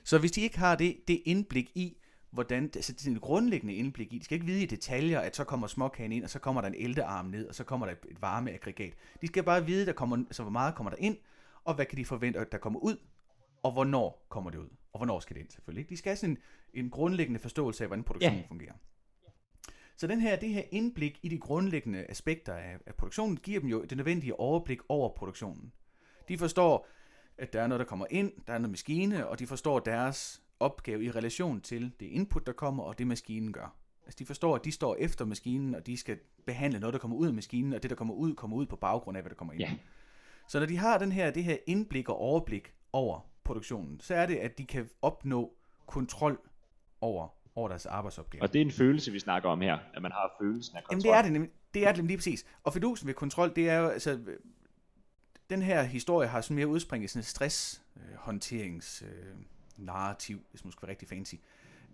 Så 0.04 0.18
hvis 0.18 0.32
de 0.32 0.40
ikke 0.40 0.58
har 0.58 0.76
det, 0.76 0.96
det 1.08 1.22
indblik 1.24 1.70
i, 1.74 1.96
hvordan, 2.30 2.64
altså 2.64 2.92
det 2.92 3.06
er 3.06 3.10
en 3.10 3.20
grundlæggende 3.20 3.74
indblik 3.74 4.12
i, 4.12 4.18
de 4.18 4.24
skal 4.24 4.34
ikke 4.34 4.46
vide 4.46 4.62
i 4.62 4.66
detaljer, 4.66 5.20
at 5.20 5.36
så 5.36 5.44
kommer 5.44 5.66
småkagen 5.66 6.12
ind, 6.12 6.24
og 6.24 6.30
så 6.30 6.38
kommer 6.38 6.60
der 6.60 6.68
en 6.68 6.74
eltearm 6.74 7.26
ned, 7.26 7.48
og 7.48 7.54
så 7.54 7.64
kommer 7.64 7.86
der 7.86 7.92
et, 7.92 7.98
et 8.10 8.22
varmeaggregat. 8.22 8.94
De 9.22 9.26
skal 9.26 9.42
bare 9.42 9.66
vide, 9.66 9.86
der 9.86 9.92
kommer, 9.92 10.16
altså, 10.16 10.42
hvor 10.42 10.52
meget 10.52 10.74
kommer 10.74 10.90
der 10.90 10.96
ind, 11.00 11.16
og 11.64 11.74
hvad 11.74 11.86
kan 11.86 11.98
de 11.98 12.04
forvente, 12.04 12.38
at 12.38 12.52
der 12.52 12.58
kommer 12.58 12.80
ud, 12.80 12.96
og 13.66 13.72
hvornår 13.72 14.26
kommer 14.28 14.50
det 14.50 14.58
ud, 14.58 14.68
og 14.92 14.98
hvornår 14.98 15.20
skal 15.20 15.36
det 15.36 15.40
ind 15.40 15.50
selvfølgelig. 15.50 15.88
De 15.90 15.96
skal 15.96 16.10
have 16.10 16.16
sådan 16.16 16.38
en, 16.74 16.84
en 16.84 16.90
grundlæggende 16.90 17.40
forståelse 17.40 17.84
af, 17.84 17.88
hvordan 17.88 18.04
produktionen 18.04 18.40
Ja. 18.40 18.46
fungerer. 18.48 18.72
Så 19.96 20.06
den 20.06 20.20
her, 20.20 20.36
det 20.36 20.48
her 20.48 20.62
indblik 20.70 21.18
i 21.22 21.28
de 21.28 21.38
grundlæggende 21.38 22.06
aspekter 22.08 22.54
af, 22.54 22.78
af 22.86 22.94
produktionen, 22.94 23.36
giver 23.36 23.60
dem 23.60 23.68
jo 23.68 23.82
det 23.84 23.96
nødvendige 23.96 24.40
overblik 24.40 24.78
over 24.88 25.08
produktionen. 25.16 25.72
De 26.28 26.38
forstår, 26.38 26.88
at 27.38 27.52
der 27.52 27.62
er 27.62 27.66
noget, 27.66 27.78
der 27.78 27.84
kommer 27.86 28.06
ind, 28.10 28.32
der 28.46 28.52
er 28.52 28.58
noget 28.58 28.70
maskine, 28.70 29.26
og 29.28 29.38
de 29.38 29.46
forstår 29.46 29.78
deres 29.78 30.42
opgave 30.60 31.04
i 31.04 31.10
relation 31.10 31.60
til 31.60 31.92
det 32.00 32.06
input, 32.06 32.46
der 32.46 32.52
kommer, 32.52 32.82
og 32.82 32.98
det 32.98 33.06
maskinen 33.06 33.52
gør. 33.52 33.76
Altså 34.06 34.16
de 34.18 34.26
forstår, 34.26 34.54
at 34.54 34.64
de 34.64 34.72
står 34.72 34.96
efter 34.98 35.24
maskinen, 35.24 35.74
og 35.74 35.86
de 35.86 35.96
skal 35.96 36.18
behandle 36.46 36.80
noget, 36.80 36.92
der 36.92 36.98
kommer 36.98 37.16
ud 37.16 37.26
af 37.26 37.34
maskinen, 37.34 37.72
og 37.72 37.82
det, 37.82 37.90
der 37.90 37.96
kommer 37.96 38.14
ud, 38.14 38.34
kommer 38.34 38.56
ud 38.56 38.66
på 38.66 38.76
baggrund 38.76 39.16
af, 39.16 39.22
hvad 39.22 39.30
der 39.30 39.36
kommer 39.36 39.52
ind. 39.52 39.60
Ja. 39.62 39.74
Så 40.48 40.58
når 40.58 40.66
de 40.66 40.76
har 40.76 40.98
den 40.98 41.12
her, 41.12 41.30
det 41.30 41.44
her 41.44 41.56
indblik 41.66 42.08
og 42.08 42.16
overblik 42.18 42.74
over 42.92 43.20
produktionen, 43.46 44.00
så 44.00 44.14
er 44.14 44.26
det, 44.26 44.36
at 44.36 44.58
de 44.58 44.66
kan 44.66 44.88
opnå 45.02 45.54
kontrol 45.86 46.38
over, 47.00 47.28
over 47.54 47.68
deres 47.68 47.86
arbejdsopgaver. 47.86 48.42
Og 48.42 48.52
det 48.52 48.60
er 48.60 48.64
en 48.64 48.72
følelse, 48.72 49.12
vi 49.12 49.18
snakker 49.18 49.48
om 49.48 49.60
her, 49.60 49.78
at 49.94 50.02
man 50.02 50.12
har 50.12 50.36
følelsen 50.40 50.76
af 50.76 50.84
kontrol. 50.84 51.06
Jamen 51.06 51.12
det 51.12 51.18
er 51.18 51.22
det 51.22 51.32
nemlig, 51.32 51.50
det 51.74 51.82
er 51.82 51.88
det 51.88 51.96
nemlig 51.96 52.08
lige 52.08 52.18
præcis. 52.18 52.44
Og 52.64 52.72
fidusen 52.72 53.06
ved 53.06 53.14
kontrol, 53.14 53.52
det 53.56 53.70
er 53.70 53.78
jo, 53.78 53.88
altså, 53.88 54.10
øh, 54.10 54.38
den 55.50 55.62
her 55.62 55.82
historie 55.82 56.28
har 56.28 56.40
sådan 56.40 56.56
mere 56.56 56.66
udspring 56.66 57.04
i 57.04 57.06
sådan 57.06 57.20
et 57.20 57.26
stresshåndterings 57.26 59.02
øh, 59.02 59.34
narrativ, 59.76 60.40
hvis 60.50 60.64
man 60.64 60.72
skal 60.72 60.82
være 60.82 60.90
rigtig 60.90 61.08
fancy. 61.08 61.34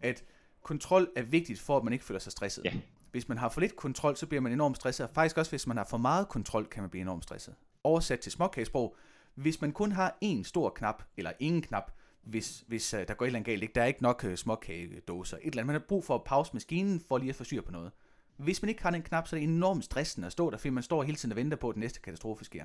At 0.02 0.24
kontrol 0.62 1.10
er 1.16 1.22
vigtigt 1.22 1.60
for, 1.60 1.76
at 1.76 1.84
man 1.84 1.92
ikke 1.92 2.04
føler 2.04 2.20
sig 2.20 2.32
stresset. 2.32 2.64
Ja. 2.64 2.72
Hvis 3.10 3.28
man 3.28 3.38
har 3.38 3.48
for 3.48 3.60
lidt 3.60 3.76
kontrol, 3.76 4.16
så 4.16 4.26
bliver 4.26 4.40
man 4.40 4.52
enormt 4.52 4.76
stresset. 4.76 5.08
Og 5.08 5.14
faktisk 5.14 5.38
også, 5.38 5.52
hvis 5.52 5.66
man 5.66 5.76
har 5.76 5.84
for 5.84 5.96
meget 5.96 6.28
kontrol, 6.28 6.66
kan 6.66 6.82
man 6.82 6.90
blive 6.90 7.00
enormt 7.00 7.24
stresset. 7.24 7.54
Oversat 7.84 8.20
til 8.20 8.32
småkagesprog, 8.32 8.96
hvis 9.34 9.60
man 9.60 9.72
kun 9.72 9.92
har 9.92 10.18
én 10.24 10.42
stor 10.42 10.70
knap, 10.70 11.02
eller 11.16 11.32
ingen 11.40 11.62
knap, 11.62 11.90
hvis, 12.22 12.64
hvis 12.66 12.94
uh, 12.94 13.00
der 13.08 13.14
går 13.14 13.24
et 13.24 13.28
eller 13.28 13.38
andet 13.38 13.46
galt, 13.46 13.62
ikke? 13.62 13.74
der 13.74 13.82
er 13.82 13.86
ikke 13.86 14.02
nok 14.02 14.24
uh, 14.24 14.34
småkagedåser, 14.34 15.36
et 15.36 15.40
eller 15.44 15.62
andet, 15.62 15.66
man 15.66 15.74
har 15.74 15.86
brug 15.88 16.04
for 16.04 16.14
at 16.14 16.24
pause 16.24 16.50
maskinen, 16.54 17.00
for 17.00 17.18
lige 17.18 17.30
at 17.30 17.36
få 17.36 17.44
styr 17.44 17.62
på 17.62 17.72
noget. 17.72 17.92
Hvis 18.36 18.62
man 18.62 18.68
ikke 18.68 18.82
har 18.82 18.90
den 18.90 19.02
knap, 19.02 19.28
så 19.28 19.36
er 19.36 19.40
det 19.40 19.48
enormt 19.48 19.84
stressende 19.84 20.26
at 20.26 20.32
stå 20.32 20.50
der, 20.50 20.56
fordi 20.56 20.70
man 20.70 20.82
står 20.82 21.02
hele 21.02 21.16
tiden 21.16 21.32
og 21.32 21.36
venter 21.36 21.56
på, 21.56 21.68
at 21.68 21.74
den 21.74 21.80
næste 21.80 22.00
katastrofe 22.00 22.44
sker. 22.44 22.64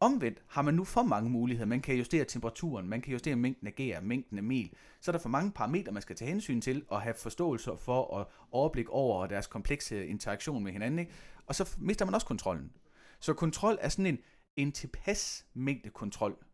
Omvendt 0.00 0.42
har 0.48 0.62
man 0.62 0.74
nu 0.74 0.84
for 0.84 1.02
mange 1.02 1.30
muligheder. 1.30 1.66
Man 1.66 1.80
kan 1.80 1.96
justere 1.96 2.24
temperaturen, 2.24 2.88
man 2.88 3.00
kan 3.00 3.12
justere 3.12 3.36
mængden 3.36 3.66
af 3.66 3.74
gær, 3.74 4.00
mængden 4.00 4.38
af 4.38 4.44
mel. 4.44 4.70
Så 5.00 5.10
er 5.10 5.12
der 5.12 5.20
for 5.20 5.28
mange 5.28 5.52
parametre, 5.52 5.92
man 5.92 6.02
skal 6.02 6.16
tage 6.16 6.28
hensyn 6.28 6.60
til 6.60 6.84
og 6.88 7.02
have 7.02 7.14
forståelse 7.14 7.70
for 7.78 8.00
og 8.00 8.30
overblik 8.50 8.88
over 8.88 9.26
deres 9.26 9.46
komplekse 9.46 10.06
interaktion 10.06 10.64
med 10.64 10.72
hinanden. 10.72 10.98
Ikke? 10.98 11.12
Og 11.46 11.54
så 11.54 11.76
mister 11.78 12.04
man 12.04 12.14
også 12.14 12.26
kontrollen. 12.26 12.72
Så 13.20 13.34
kontrol 13.34 13.78
er 13.80 13.88
sådan 13.88 14.06
en, 14.06 14.18
en 14.56 14.72
tilpas 14.72 15.46
mængde 15.54 15.90
kontrol. 15.90 16.44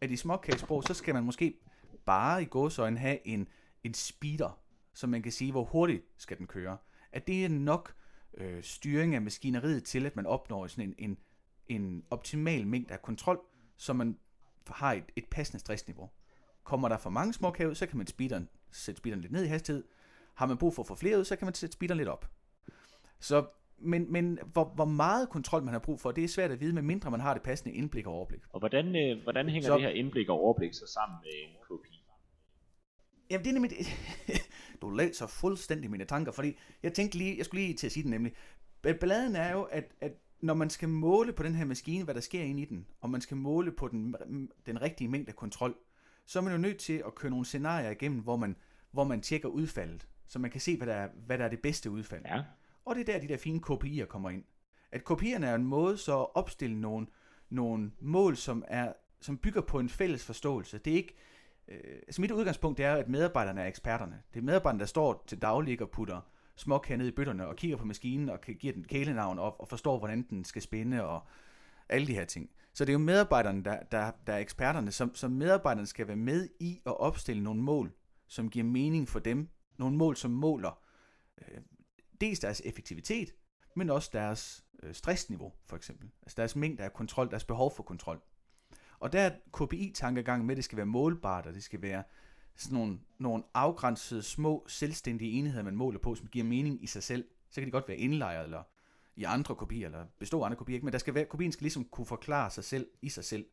Af 0.00 0.08
de 0.08 0.16
småkagesprog, 0.16 0.82
så 0.84 0.94
skal 0.94 1.14
man 1.14 1.24
måske 1.24 1.58
bare 2.06 2.42
i 2.42 2.44
gåsøjne 2.44 2.98
have 2.98 3.26
en, 3.26 3.48
en 3.84 3.94
speeder, 3.94 4.60
så 4.94 5.06
man 5.06 5.22
kan 5.22 5.32
sige, 5.32 5.52
hvor 5.52 5.64
hurtigt 5.64 6.04
skal 6.16 6.38
den 6.38 6.46
køre. 6.46 6.78
At 7.12 7.26
det 7.26 7.44
er 7.44 7.48
nok 7.48 7.94
øh, 8.34 8.62
styring 8.62 9.14
af 9.14 9.22
maskineriet 9.22 9.84
til, 9.84 10.06
at 10.06 10.16
man 10.16 10.26
opnår 10.26 10.66
sådan 10.66 10.88
en, 10.88 10.94
en, 10.98 11.18
en 11.66 12.04
optimal 12.10 12.66
mængde 12.66 12.94
af 12.94 13.02
kontrol, 13.02 13.40
så 13.76 13.92
man 13.92 14.18
har 14.66 14.92
et, 14.92 15.04
et 15.16 15.24
passende 15.30 15.60
stressniveau. 15.60 16.10
Kommer 16.64 16.88
der 16.88 16.98
for 16.98 17.10
mange 17.10 17.32
småkage 17.32 17.68
ud, 17.68 17.74
så 17.74 17.86
kan 17.86 17.96
man 17.96 18.06
speederen, 18.06 18.48
sætte 18.70 18.98
speederen 18.98 19.20
lidt 19.20 19.32
ned 19.32 19.44
i 19.44 19.48
hastighed. 19.48 19.84
Har 20.34 20.46
man 20.46 20.58
brug 20.58 20.74
for 20.74 20.82
at 20.82 20.86
få 20.86 20.94
flere 20.94 21.18
ud, 21.18 21.24
så 21.24 21.36
kan 21.36 21.46
man 21.46 21.54
sætte 21.54 21.72
speederen 21.72 21.98
lidt 21.98 22.08
op. 22.08 22.30
Så, 23.20 23.46
men 23.78 24.12
men 24.12 24.38
hvor, 24.52 24.64
hvor 24.74 24.84
meget 24.84 25.28
kontrol 25.28 25.62
man 25.62 25.72
har 25.72 25.78
brug 25.78 26.00
for, 26.00 26.10
det 26.12 26.24
er 26.24 26.28
svært 26.28 26.50
at 26.50 26.60
vide, 26.60 26.72
medmindre 26.72 27.10
man 27.10 27.20
har 27.20 27.34
det 27.34 27.42
passende 27.42 27.74
indblik 27.74 28.06
og 28.06 28.12
overblik. 28.12 28.40
Og 28.50 28.58
hvordan, 28.58 28.86
øh, 28.96 29.22
hvordan 29.22 29.48
hænger 29.48 29.68
Så- 29.68 29.74
det 29.74 29.82
her 29.82 29.88
indblik 29.90 30.28
og 30.28 30.40
overblik 30.40 30.74
så 30.74 30.86
sammen 30.86 31.18
med 31.22 31.30
en 31.44 31.56
KPI? 31.78 32.02
Jamen 33.30 33.44
det 33.44 33.50
er 33.50 33.54
nemlig, 33.54 33.72
du 34.82 34.90
læser 34.90 35.26
fuldstændig 35.26 35.90
mine 35.90 36.04
tanker, 36.04 36.32
fordi 36.32 36.56
jeg 36.82 36.92
tænkte 36.92 37.18
lige, 37.18 37.36
jeg 37.36 37.44
skulle 37.44 37.62
lige 37.64 37.74
til 37.76 37.86
at 37.86 37.92
sige 37.92 38.02
det 38.02 38.10
nemlig. 38.10 38.32
Balladen 38.82 39.36
er 39.36 39.52
jo, 39.52 39.62
at, 39.62 39.84
at 40.00 40.12
når 40.40 40.54
man 40.54 40.70
skal 40.70 40.88
måle 40.88 41.32
på 41.32 41.42
den 41.42 41.54
her 41.54 41.64
maskine, 41.64 42.04
hvad 42.04 42.14
der 42.14 42.20
sker 42.20 42.42
inde 42.42 42.62
i 42.62 42.64
den, 42.64 42.86
og 43.00 43.10
man 43.10 43.20
skal 43.20 43.36
måle 43.36 43.72
på 43.72 43.88
den, 43.88 44.14
den 44.66 44.82
rigtige 44.82 45.08
mængde 45.08 45.32
kontrol, 45.32 45.76
så 46.26 46.38
er 46.38 46.42
man 46.42 46.52
jo 46.52 46.58
nødt 46.58 46.78
til 46.78 47.02
at 47.06 47.14
køre 47.14 47.30
nogle 47.30 47.44
scenarier 47.46 47.90
igennem, 47.90 48.20
hvor 48.20 48.36
man, 48.36 48.56
hvor 48.90 49.04
man 49.04 49.20
tjekker 49.20 49.48
udfaldet, 49.48 50.08
så 50.26 50.38
man 50.38 50.50
kan 50.50 50.60
se, 50.60 50.76
hvad 50.76 50.86
der 50.86 50.94
er, 50.94 51.08
hvad 51.26 51.38
der 51.38 51.44
er 51.44 51.48
det 51.48 51.60
bedste 51.60 51.90
udfald. 51.90 52.22
Ja. 52.26 52.42
Og 52.86 52.94
det 52.94 53.08
er 53.08 53.12
der, 53.12 53.20
de 53.20 53.28
der 53.28 53.36
fine 53.36 53.60
KPI'er 53.70 54.04
kommer 54.04 54.30
ind. 54.30 54.44
At 54.92 55.04
kopierne 55.04 55.46
er 55.46 55.54
en 55.54 55.64
måde 55.64 55.98
så 55.98 56.20
at 56.20 56.26
opstille 56.34 56.80
nogle, 56.80 57.06
nogle 57.50 57.92
mål, 58.00 58.36
som, 58.36 58.64
er, 58.68 58.92
som 59.20 59.38
bygger 59.38 59.60
på 59.60 59.78
en 59.78 59.88
fælles 59.88 60.24
forståelse. 60.24 60.78
Det 60.78 60.92
er 60.92 60.96
ikke, 60.96 61.14
øh, 61.68 61.96
altså 62.06 62.20
mit 62.20 62.30
udgangspunkt 62.30 62.80
er, 62.80 62.94
at 62.94 63.08
medarbejderne 63.08 63.60
er 63.60 63.66
eksperterne. 63.66 64.22
Det 64.34 64.40
er 64.40 64.44
medarbejderne, 64.44 64.80
der 64.80 64.86
står 64.86 65.24
til 65.26 65.42
daglig 65.42 65.82
og 65.82 65.90
putter 65.90 66.20
småkager 66.56 66.98
ned 66.98 67.06
i 67.06 67.10
bøtterne 67.10 67.46
og 67.46 67.56
kigger 67.56 67.76
på 67.76 67.84
maskinen 67.84 68.28
og 68.28 68.40
giver 68.40 68.72
den 68.72 68.84
kælenavn 68.84 69.38
op 69.38 69.56
og 69.58 69.68
forstår, 69.68 69.98
hvordan 69.98 70.26
den 70.30 70.44
skal 70.44 70.62
spænde 70.62 71.04
og 71.04 71.26
alle 71.88 72.06
de 72.06 72.14
her 72.14 72.24
ting. 72.24 72.50
Så 72.72 72.84
det 72.84 72.90
er 72.90 72.92
jo 72.92 72.98
medarbejderne, 72.98 73.64
der, 73.64 73.82
der, 73.82 74.10
der 74.26 74.32
er 74.32 74.38
eksperterne, 74.38 74.92
som, 74.92 75.14
som 75.14 75.30
medarbejderne 75.30 75.86
skal 75.86 76.06
være 76.06 76.16
med 76.16 76.48
i 76.60 76.80
at 76.86 77.00
opstille 77.00 77.42
nogle 77.42 77.62
mål, 77.62 77.92
som 78.26 78.50
giver 78.50 78.64
mening 78.64 79.08
for 79.08 79.18
dem. 79.18 79.48
Nogle 79.78 79.96
mål, 79.96 80.16
som 80.16 80.30
måler 80.30 80.82
øh, 81.38 81.58
dels 82.20 82.38
deres 82.38 82.62
effektivitet, 82.64 83.34
men 83.76 83.90
også 83.90 84.10
deres 84.12 84.64
øh, 84.82 84.94
stressniveau, 84.94 85.52
for 85.66 85.76
eksempel. 85.76 86.10
Altså 86.22 86.34
deres 86.36 86.56
mængde 86.56 86.82
af 86.82 86.92
kontrol, 86.92 87.30
deres 87.30 87.44
behov 87.44 87.72
for 87.76 87.82
kontrol. 87.82 88.22
Og 88.98 89.12
der 89.12 89.20
er 89.20 89.30
KPI-tankegang 89.52 90.44
med, 90.46 90.54
at 90.54 90.56
det 90.56 90.64
skal 90.64 90.76
være 90.76 90.86
målbart, 90.86 91.46
og 91.46 91.54
det 91.54 91.62
skal 91.62 91.82
være 91.82 92.02
sådan 92.56 92.78
nogle, 92.78 92.98
nogle 93.18 93.42
afgrænsede, 93.54 94.22
små, 94.22 94.66
selvstændige 94.68 95.32
enheder, 95.32 95.62
man 95.62 95.76
måler 95.76 95.98
på, 95.98 96.14
som 96.14 96.26
giver 96.26 96.44
mening 96.44 96.82
i 96.82 96.86
sig 96.86 97.02
selv. 97.02 97.24
Så 97.50 97.60
kan 97.60 97.64
det 97.64 97.72
godt 97.72 97.88
være 97.88 97.96
indlejret, 97.96 98.44
eller 98.44 98.62
i 99.16 99.24
andre 99.24 99.54
kopier, 99.54 99.86
eller 99.86 100.06
bestå 100.18 100.42
andre 100.42 100.56
kopier, 100.56 100.80
men 100.82 100.92
der 100.92 100.98
skal 100.98 101.14
være, 101.14 101.24
kopien 101.24 101.52
skal 101.52 101.64
ligesom 101.64 101.84
kunne 101.84 102.06
forklare 102.06 102.50
sig 102.50 102.64
selv 102.64 102.88
i 103.02 103.08
sig 103.08 103.24
selv. 103.24 103.46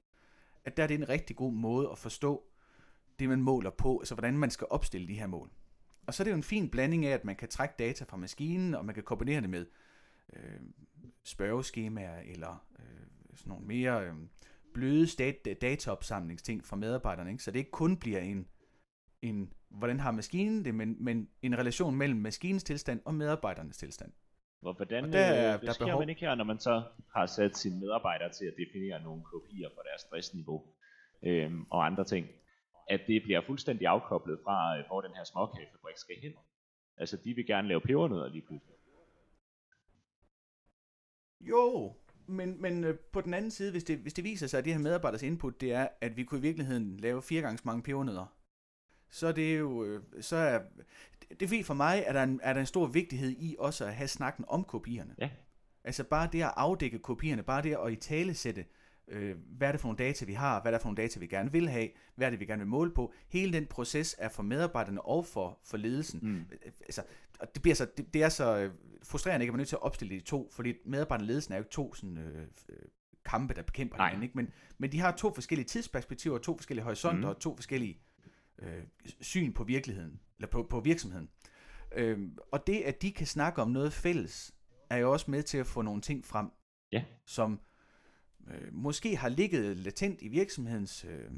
At 0.65 0.77
der 0.77 0.83
er 0.83 0.87
det 0.87 0.95
en 0.95 1.09
rigtig 1.09 1.35
god 1.35 1.53
måde 1.53 1.89
at 1.91 1.97
forstå 1.97 2.43
det, 3.19 3.29
man 3.29 3.41
måler 3.41 3.69
på, 3.69 3.99
altså 3.99 4.15
hvordan 4.15 4.37
man 4.37 4.51
skal 4.51 4.67
opstille 4.69 5.07
de 5.07 5.13
her 5.13 5.27
mål. 5.27 5.51
Og 6.07 6.13
så 6.13 6.23
er 6.23 6.25
det 6.25 6.31
jo 6.31 6.37
en 6.37 6.43
fin 6.43 6.69
blanding 6.69 7.05
af, 7.05 7.13
at 7.13 7.25
man 7.25 7.35
kan 7.35 7.49
trække 7.49 7.75
data 7.79 8.03
fra 8.03 8.17
maskinen, 8.17 8.75
og 8.75 8.85
man 8.85 8.95
kan 8.95 9.03
kombinere 9.03 9.41
det 9.41 9.49
med 9.49 9.65
øh, 10.33 10.59
spørgeskemaer, 11.23 12.19
eller 12.19 12.65
øh, 12.79 13.35
sådan 13.35 13.49
nogle 13.49 13.65
mere 13.65 14.05
øh, 14.05 14.13
bløde 14.73 15.07
stat- 15.07 15.61
dataopsamlingsting 15.61 16.65
fra 16.65 16.75
medarbejderne. 16.75 17.31
Ikke? 17.31 17.43
Så 17.43 17.51
det 17.51 17.59
ikke 17.59 17.71
kun 17.71 17.97
bliver 17.97 18.19
en, 18.19 18.47
en, 19.21 19.53
hvordan 19.69 19.99
har 19.99 20.11
maskinen 20.11 20.65
det, 20.65 20.75
men, 20.75 20.95
men 20.99 21.29
en 21.41 21.57
relation 21.57 21.95
mellem 21.95 22.19
maskinens 22.19 22.63
tilstand 22.63 23.01
og 23.05 23.15
medarbejdernes 23.15 23.77
tilstand. 23.77 24.11
Og 24.61 24.73
hvordan 24.73 25.03
og 25.03 25.13
der, 25.13 25.19
er, 25.19 25.55
øh, 25.55 25.61
der 25.61 25.73
behov... 25.79 26.01
man 26.01 26.09
ikke 26.09 26.21
her, 26.21 26.35
når 26.35 26.43
man 26.43 26.59
så 26.59 26.83
har 27.15 27.25
sat 27.25 27.57
sine 27.57 27.79
medarbejdere 27.79 28.31
til 28.31 28.45
at 28.45 28.53
definere 28.57 29.03
nogle 29.03 29.23
kopier 29.23 29.69
for 29.75 29.81
deres 29.81 30.01
stressniveau 30.01 30.63
øhm, 31.23 31.65
og 31.69 31.85
andre 31.85 32.03
ting, 32.03 32.27
at 32.87 33.01
det 33.07 33.23
bliver 33.23 33.41
fuldstændig 33.45 33.87
afkoblet 33.87 34.39
fra, 34.43 34.77
øh, 34.77 34.85
hvor 34.87 35.01
den 35.01 35.11
her 35.15 35.23
småkagefabrik 35.23 35.97
skal 35.97 36.15
hen. 36.21 36.33
Altså, 36.97 37.17
de 37.17 37.33
vil 37.33 37.45
gerne 37.45 37.67
lave 37.67 37.81
pebernødder 37.81 38.29
lige 38.29 38.45
pludselig. 38.47 38.75
Jo, 41.41 41.93
men, 42.25 42.61
men 42.61 42.83
øh, 42.83 42.99
på 42.99 43.21
den 43.21 43.33
anden 43.33 43.51
side, 43.51 43.71
hvis 43.71 43.83
det, 43.83 43.97
hvis 43.97 44.13
det 44.13 44.23
viser 44.23 44.47
sig, 44.47 44.57
at 44.57 44.65
det 44.65 44.73
her 44.73 44.79
medarbejders 44.79 45.23
input, 45.23 45.61
det 45.61 45.73
er, 45.73 45.87
at 46.01 46.17
vi 46.17 46.23
kunne 46.23 46.39
i 46.39 46.41
virkeligheden 46.41 46.97
lave 46.97 47.21
fire 47.21 47.41
gange 47.41 47.57
så 47.57 47.63
mange 47.65 47.83
pebernødder, 47.83 48.25
så 49.09 49.27
er 49.27 49.31
det 49.31 49.59
jo, 49.59 49.83
øh, 49.83 50.03
så 50.21 50.35
er, 50.35 50.59
det 51.39 51.59
er 51.59 51.63
for 51.63 51.73
mig, 51.73 52.07
at 52.07 52.15
der 52.15 52.19
er, 52.19 52.23
en, 52.23 52.39
er 52.43 52.53
der 52.53 52.59
en 52.59 52.65
stor 52.65 52.87
vigtighed 52.87 53.29
i 53.29 53.55
også 53.59 53.85
at 53.85 53.95
have 53.95 54.07
snakken 54.07 54.45
om 54.47 54.63
kopierne. 54.63 55.15
Ja. 55.17 55.29
Altså 55.83 56.03
bare 56.03 56.29
det 56.31 56.43
at 56.43 56.53
afdække 56.55 56.99
kopierne, 56.99 57.43
bare 57.43 57.61
det 57.61 57.77
at 57.85 57.91
i 57.91 57.95
tale 57.95 58.33
sætte, 58.33 58.61
øh, 58.61 58.67
hvad 59.57 59.67
er 59.67 59.71
det 59.71 59.81
for 59.81 59.87
nogle 59.87 59.97
data, 59.97 60.25
vi 60.25 60.33
har, 60.33 60.61
hvad 60.61 60.71
er 60.71 60.77
det 60.77 60.81
for 60.81 60.89
nogle 60.89 61.01
data, 61.01 61.19
vi 61.19 61.27
gerne 61.27 61.51
vil 61.51 61.69
have, 61.69 61.89
hvad 62.15 62.27
er 62.27 62.29
det, 62.29 62.39
vi 62.39 62.45
gerne 62.45 62.59
vil 62.59 62.67
måle 62.67 62.91
på. 62.91 63.13
Hele 63.27 63.53
den 63.53 63.65
proces 63.65 64.15
er 64.17 64.29
for 64.29 64.43
medarbejderne 64.43 65.01
og 65.01 65.25
for, 65.25 65.59
for 65.65 65.77
ledelsen. 65.77 66.19
Mm. 66.23 66.45
Altså, 66.81 67.03
og 67.39 67.47
det, 67.53 67.61
bliver 67.61 67.75
så, 67.75 67.87
det, 67.97 68.13
det 68.13 68.23
er 68.23 68.29
så 68.29 68.57
øh, 68.57 68.71
frustrerende, 69.03 69.43
ikke 69.43 69.51
at 69.51 69.53
man 69.53 69.59
er 69.59 69.61
nødt 69.61 69.69
til 69.69 69.75
at 69.75 69.81
opstille 69.81 70.15
de 70.15 70.19
to, 70.19 70.49
fordi 70.51 70.73
medarbejderne 70.85 71.23
og 71.23 71.27
ledelsen 71.27 71.53
er 71.53 71.57
jo 71.57 71.61
ikke 71.61 71.71
to 71.71 71.93
sådan, 71.93 72.17
øh, 72.17 72.47
øh 72.69 72.75
kampe, 73.25 73.53
der 73.53 73.61
bekæmper 73.61 73.95
hinanden. 73.95 74.23
Ikke? 74.23 74.37
Men, 74.37 74.49
men 74.77 74.91
de 74.91 74.99
har 74.99 75.11
to 75.11 75.33
forskellige 75.33 75.67
tidsperspektiver, 75.67 76.37
to 76.37 76.57
forskellige 76.57 76.83
horisonter 76.83 77.21
mm. 77.21 77.29
og 77.35 77.39
to 77.39 77.55
forskellige 77.55 77.99
øh, 78.59 78.83
syn 79.21 79.53
på 79.53 79.63
virkeligheden, 79.63 80.19
eller 80.37 80.47
på, 80.47 80.67
på 80.69 80.79
virksomheden. 80.79 81.29
Øh, 81.95 82.19
og 82.51 82.67
det, 82.67 82.81
at 82.81 83.01
de 83.01 83.11
kan 83.11 83.27
snakke 83.27 83.61
om 83.61 83.71
noget 83.71 83.93
fælles, 83.93 84.53
er 84.89 84.97
jo 84.97 85.11
også 85.11 85.31
med 85.31 85.43
til 85.43 85.57
at 85.57 85.67
få 85.67 85.81
nogle 85.81 86.01
ting 86.01 86.25
frem, 86.25 86.49
ja. 86.91 87.03
som 87.25 87.59
øh, 88.51 88.73
måske 88.73 89.17
har 89.17 89.29
ligget 89.29 89.77
latent 89.77 90.21
i 90.21 90.27
virksomhedens 90.27 91.05
øh, 91.09 91.31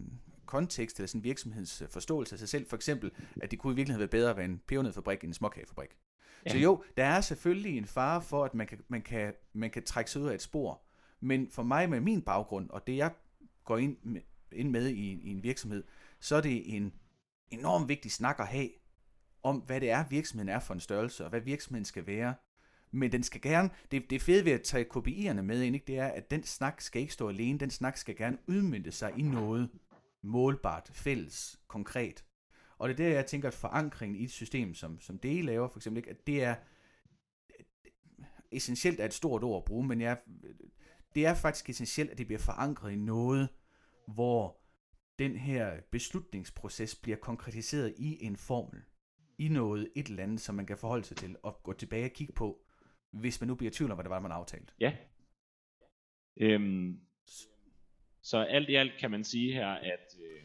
kontekst, 0.45 0.99
eller 0.99 1.07
sådan 1.07 1.23
virksomhedens 1.23 1.81
øh, 1.81 1.87
forståelse 1.87 2.35
af 2.35 2.39
sig 2.39 2.49
selv. 2.49 2.67
For 2.67 2.75
eksempel, 2.75 3.11
at 3.41 3.51
det 3.51 3.59
kunne 3.59 3.73
i 3.73 3.75
virkeligheden 3.75 3.99
være 3.99 4.19
bedre 4.21 4.29
at 4.29 4.37
være 4.37 4.45
en 4.45 4.61
pebernødfabrik 4.67 5.23
end 5.23 5.29
en 5.29 5.33
småkagefabrik. 5.33 5.89
Ja. 6.45 6.51
Så 6.51 6.57
jo, 6.57 6.83
der 6.97 7.05
er 7.05 7.21
selvfølgelig 7.21 7.77
en 7.77 7.85
fare 7.85 8.21
for, 8.21 8.45
at 8.45 8.53
man 8.53 8.67
kan, 8.67 8.79
man, 8.87 9.01
kan, 9.01 9.33
man 9.53 9.69
kan 9.69 9.83
trække 9.83 10.11
sig 10.11 10.21
ud 10.21 10.27
af 10.27 10.33
et 10.33 10.41
spor. 10.41 10.81
Men 11.19 11.49
for 11.51 11.63
mig 11.63 11.89
med 11.89 11.99
min 11.99 12.21
baggrund, 12.21 12.69
og 12.69 12.87
det 12.87 12.97
jeg 12.97 13.11
går 13.63 13.77
ind 13.77 13.97
med, 14.03 14.21
ind 14.51 14.69
med 14.69 14.87
i, 14.87 15.11
i 15.11 15.31
en 15.31 15.43
virksomhed, 15.43 15.83
så 16.19 16.35
er 16.35 16.41
det 16.41 16.75
en 16.75 16.93
enormt 17.51 17.89
vigtig 17.89 18.11
snak 18.11 18.39
at 18.39 18.47
have 18.47 18.69
om, 19.43 19.57
hvad 19.57 19.81
det 19.81 19.89
er, 19.89 20.05
virksomheden 20.09 20.49
er 20.49 20.59
for 20.59 20.73
en 20.73 20.79
størrelse, 20.79 21.23
og 21.23 21.29
hvad 21.29 21.41
virksomheden 21.41 21.85
skal 21.85 22.07
være. 22.07 22.33
Men 22.95 23.11
den 23.11 23.23
skal 23.23 23.41
gerne, 23.41 23.69
det, 23.91 24.09
det 24.09 24.21
fede 24.21 24.45
ved 24.45 24.51
at 24.51 24.61
tage 24.61 24.85
KPI'erne 24.95 25.41
med 25.41 25.61
ind, 25.61 25.75
ikke, 25.75 25.87
det 25.87 25.97
er, 25.97 26.07
at 26.07 26.31
den 26.31 26.43
snak 26.43 26.81
skal 26.81 27.01
ikke 27.01 27.13
stå 27.13 27.29
alene, 27.29 27.59
den 27.59 27.69
snak 27.69 27.97
skal 27.97 28.15
gerne 28.15 28.37
udmynde 28.47 28.91
sig 28.91 29.13
i 29.17 29.21
noget 29.21 29.69
målbart, 30.23 30.91
fælles, 30.93 31.59
konkret. 31.67 32.25
Og 32.77 32.89
det 32.89 32.99
er 32.99 33.07
der, 33.07 33.15
jeg 33.15 33.25
tænker, 33.25 33.47
at 33.47 33.53
forankringen 33.53 34.15
i 34.15 34.23
et 34.23 34.31
system, 34.31 34.73
som, 34.73 34.99
som 34.99 35.19
det 35.19 35.37
I 35.37 35.41
laver 35.41 35.67
for 35.67 35.79
eksempel, 35.79 35.97
ikke, 35.97 36.09
at 36.09 36.27
det 36.27 36.43
er 36.43 36.55
essentielt 38.51 38.99
er 38.99 39.05
et 39.05 39.13
stort 39.13 39.43
ord 39.43 39.57
at 39.57 39.65
bruge, 39.65 39.87
men 39.87 40.01
jeg, 40.01 40.17
det 41.15 41.25
er 41.25 41.33
faktisk 41.33 41.69
essentielt, 41.69 42.11
at 42.11 42.17
det 42.17 42.27
bliver 42.27 42.39
forankret 42.39 42.91
i 42.91 42.95
noget, 42.95 43.49
hvor 44.07 44.61
den 45.19 45.35
her 45.35 45.81
beslutningsproces 45.91 46.95
bliver 46.95 47.17
konkretiseret 47.17 47.93
i 47.97 48.25
en 48.25 48.35
formel, 48.35 48.81
i 49.37 49.47
noget, 49.47 49.91
et 49.95 50.07
eller 50.07 50.23
andet, 50.23 50.41
som 50.41 50.55
man 50.55 50.65
kan 50.65 50.77
forholde 50.77 51.05
sig 51.05 51.17
til, 51.17 51.35
og 51.43 51.63
gå 51.63 51.73
tilbage 51.73 52.05
og 52.05 52.11
kigge 52.11 52.33
på, 52.33 52.64
hvis 53.19 53.41
man 53.41 53.47
nu 53.47 53.55
bliver 53.55 53.71
i 53.71 53.73
tvivl 53.73 53.91
om, 53.91 53.97
hvad 53.97 54.03
det 54.03 54.09
var, 54.09 54.19
man 54.19 54.31
aftalt. 54.31 54.73
Ja. 54.79 54.97
Øhm, 56.37 56.99
så 58.21 58.37
alt 58.37 58.69
i 58.69 58.75
alt 58.75 58.99
kan 58.99 59.11
man 59.11 59.23
sige 59.23 59.53
her, 59.53 59.67
at, 59.67 60.15
øh, 60.25 60.43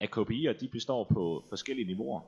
at 0.00 0.08
KPI'er 0.16 0.58
de 0.60 0.68
består 0.72 1.04
på 1.04 1.46
forskellige 1.48 1.86
niveauer, 1.86 2.20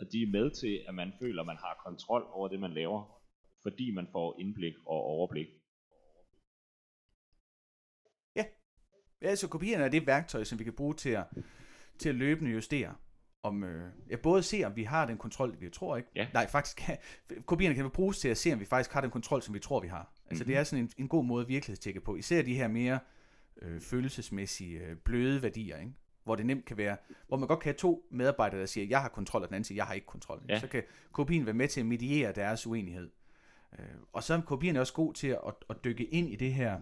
og 0.00 0.12
de 0.12 0.22
er 0.22 0.30
med 0.30 0.50
til, 0.50 0.84
at 0.88 0.94
man 0.94 1.12
føler, 1.20 1.42
at 1.42 1.46
man 1.46 1.56
har 1.56 1.80
kontrol 1.86 2.26
over 2.30 2.48
det, 2.48 2.60
man 2.60 2.74
laver, 2.74 3.22
fordi 3.62 3.90
man 3.90 4.08
får 4.12 4.40
indblik 4.40 4.74
og 4.86 5.02
overblik. 5.02 5.48
Ja, 9.22 9.34
så 9.34 9.48
kopierne 9.48 9.84
er 9.84 9.88
det 9.88 10.06
værktøj, 10.06 10.44
som 10.44 10.58
vi 10.58 10.64
kan 10.64 10.72
bruge 10.72 10.94
til 10.94 11.10
at, 11.10 11.26
til 11.98 12.08
at 12.08 12.14
løbende 12.14 12.50
justere. 12.50 12.96
Om, 13.44 13.64
øh, 13.64 13.90
ja, 14.10 14.16
både 14.16 14.42
se, 14.42 14.64
om 14.64 14.76
vi 14.76 14.84
har 14.84 15.06
den 15.06 15.18
kontrol, 15.18 15.56
vi 15.60 15.70
tror 15.70 15.96
ikke. 15.96 16.08
Ja. 16.14 16.26
Nej, 16.34 16.48
faktisk 16.48 16.90
kopierne 17.46 17.74
kan 17.74 17.84
vi 17.84 17.88
bruges 17.88 18.18
til 18.18 18.28
at 18.28 18.38
se, 18.38 18.52
om 18.52 18.60
vi 18.60 18.64
faktisk 18.64 18.92
har 18.92 19.00
den 19.00 19.10
kontrol, 19.10 19.42
som 19.42 19.54
vi 19.54 19.58
tror, 19.58 19.80
vi 19.80 19.88
har. 19.88 20.12
Altså 20.30 20.44
mm-hmm. 20.44 20.46
det 20.46 20.56
er 20.56 20.64
sådan 20.64 20.84
en, 20.84 20.90
en 20.98 21.08
god 21.08 21.24
måde 21.24 21.42
at 21.42 21.48
virkelighedstjekke 21.48 22.00
på. 22.00 22.16
Især 22.16 22.42
de 22.42 22.54
her 22.54 22.68
mere 22.68 22.98
øh, 23.62 23.80
følelsesmæssige, 23.80 24.80
øh, 24.80 24.96
bløde 24.96 25.42
værdier, 25.42 25.78
ikke? 25.78 25.92
hvor 26.24 26.36
det 26.36 26.46
nemt 26.46 26.64
kan 26.64 26.76
være, 26.76 26.96
hvor 27.28 27.36
man 27.36 27.48
godt 27.48 27.60
kan 27.60 27.68
have 27.68 27.78
to 27.78 28.06
medarbejdere, 28.10 28.60
der 28.60 28.66
siger, 28.66 28.86
jeg 28.86 29.00
har 29.00 29.08
kontrol, 29.08 29.42
og 29.42 29.48
den 29.48 29.54
anden 29.54 29.64
siger, 29.64 29.76
jeg 29.76 29.86
har 29.86 29.94
ikke 29.94 30.06
kontrol. 30.06 30.42
Ja. 30.48 30.58
Så 30.58 30.68
kan 30.68 30.82
kopien 31.12 31.46
være 31.46 31.54
med 31.54 31.68
til 31.68 31.80
at 31.80 31.86
mediere 31.86 32.32
deres 32.32 32.66
uenighed. 32.66 33.10
Øh, 33.78 33.86
og 34.12 34.22
så 34.22 34.34
er 34.34 34.40
kopien 34.40 34.76
også 34.76 34.92
god 34.92 35.14
til 35.14 35.28
at, 35.28 35.40
at, 35.46 35.54
at 35.70 35.84
dykke 35.84 36.04
ind 36.04 36.30
i 36.30 36.36
det 36.36 36.54
her 36.54 36.80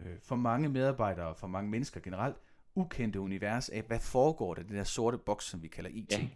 øh, 0.00 0.18
for 0.22 0.36
mange 0.36 0.68
medarbejdere 0.68 1.26
og 1.26 1.36
for 1.36 1.46
mange 1.46 1.70
mennesker 1.70 2.00
generelt, 2.00 2.36
ukendte 2.74 3.20
univers 3.20 3.68
af, 3.68 3.82
hvad 3.82 4.00
foregår 4.00 4.54
der 4.54 4.62
i 4.62 4.64
det 4.64 4.76
der 4.76 4.84
sorte 4.84 5.18
boks, 5.18 5.44
som 5.44 5.62
vi 5.62 5.68
kalder 5.68 5.90
IT. 5.90 6.12
Ja. 6.12 6.28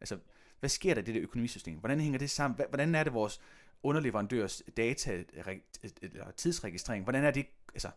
Altså, 0.00 0.18
hvad 0.60 0.70
sker 0.70 0.94
der 0.94 1.02
i 1.02 1.04
det 1.04 1.14
der 1.14 1.22
økonomisystem? 1.22 1.78
Hvordan 1.78 2.00
hænger 2.00 2.18
det 2.18 2.30
sammen? 2.30 2.60
Hvordan 2.68 2.94
er 2.94 3.04
det 3.04 3.12
vores 3.14 3.40
underleverandørs 3.82 4.62
data 4.76 5.24
eller 5.82 6.30
tidsregistrering? 6.36 7.04
Hvordan 7.04 7.24
er 7.24 7.30
det, 7.30 7.46
altså, 7.74 7.90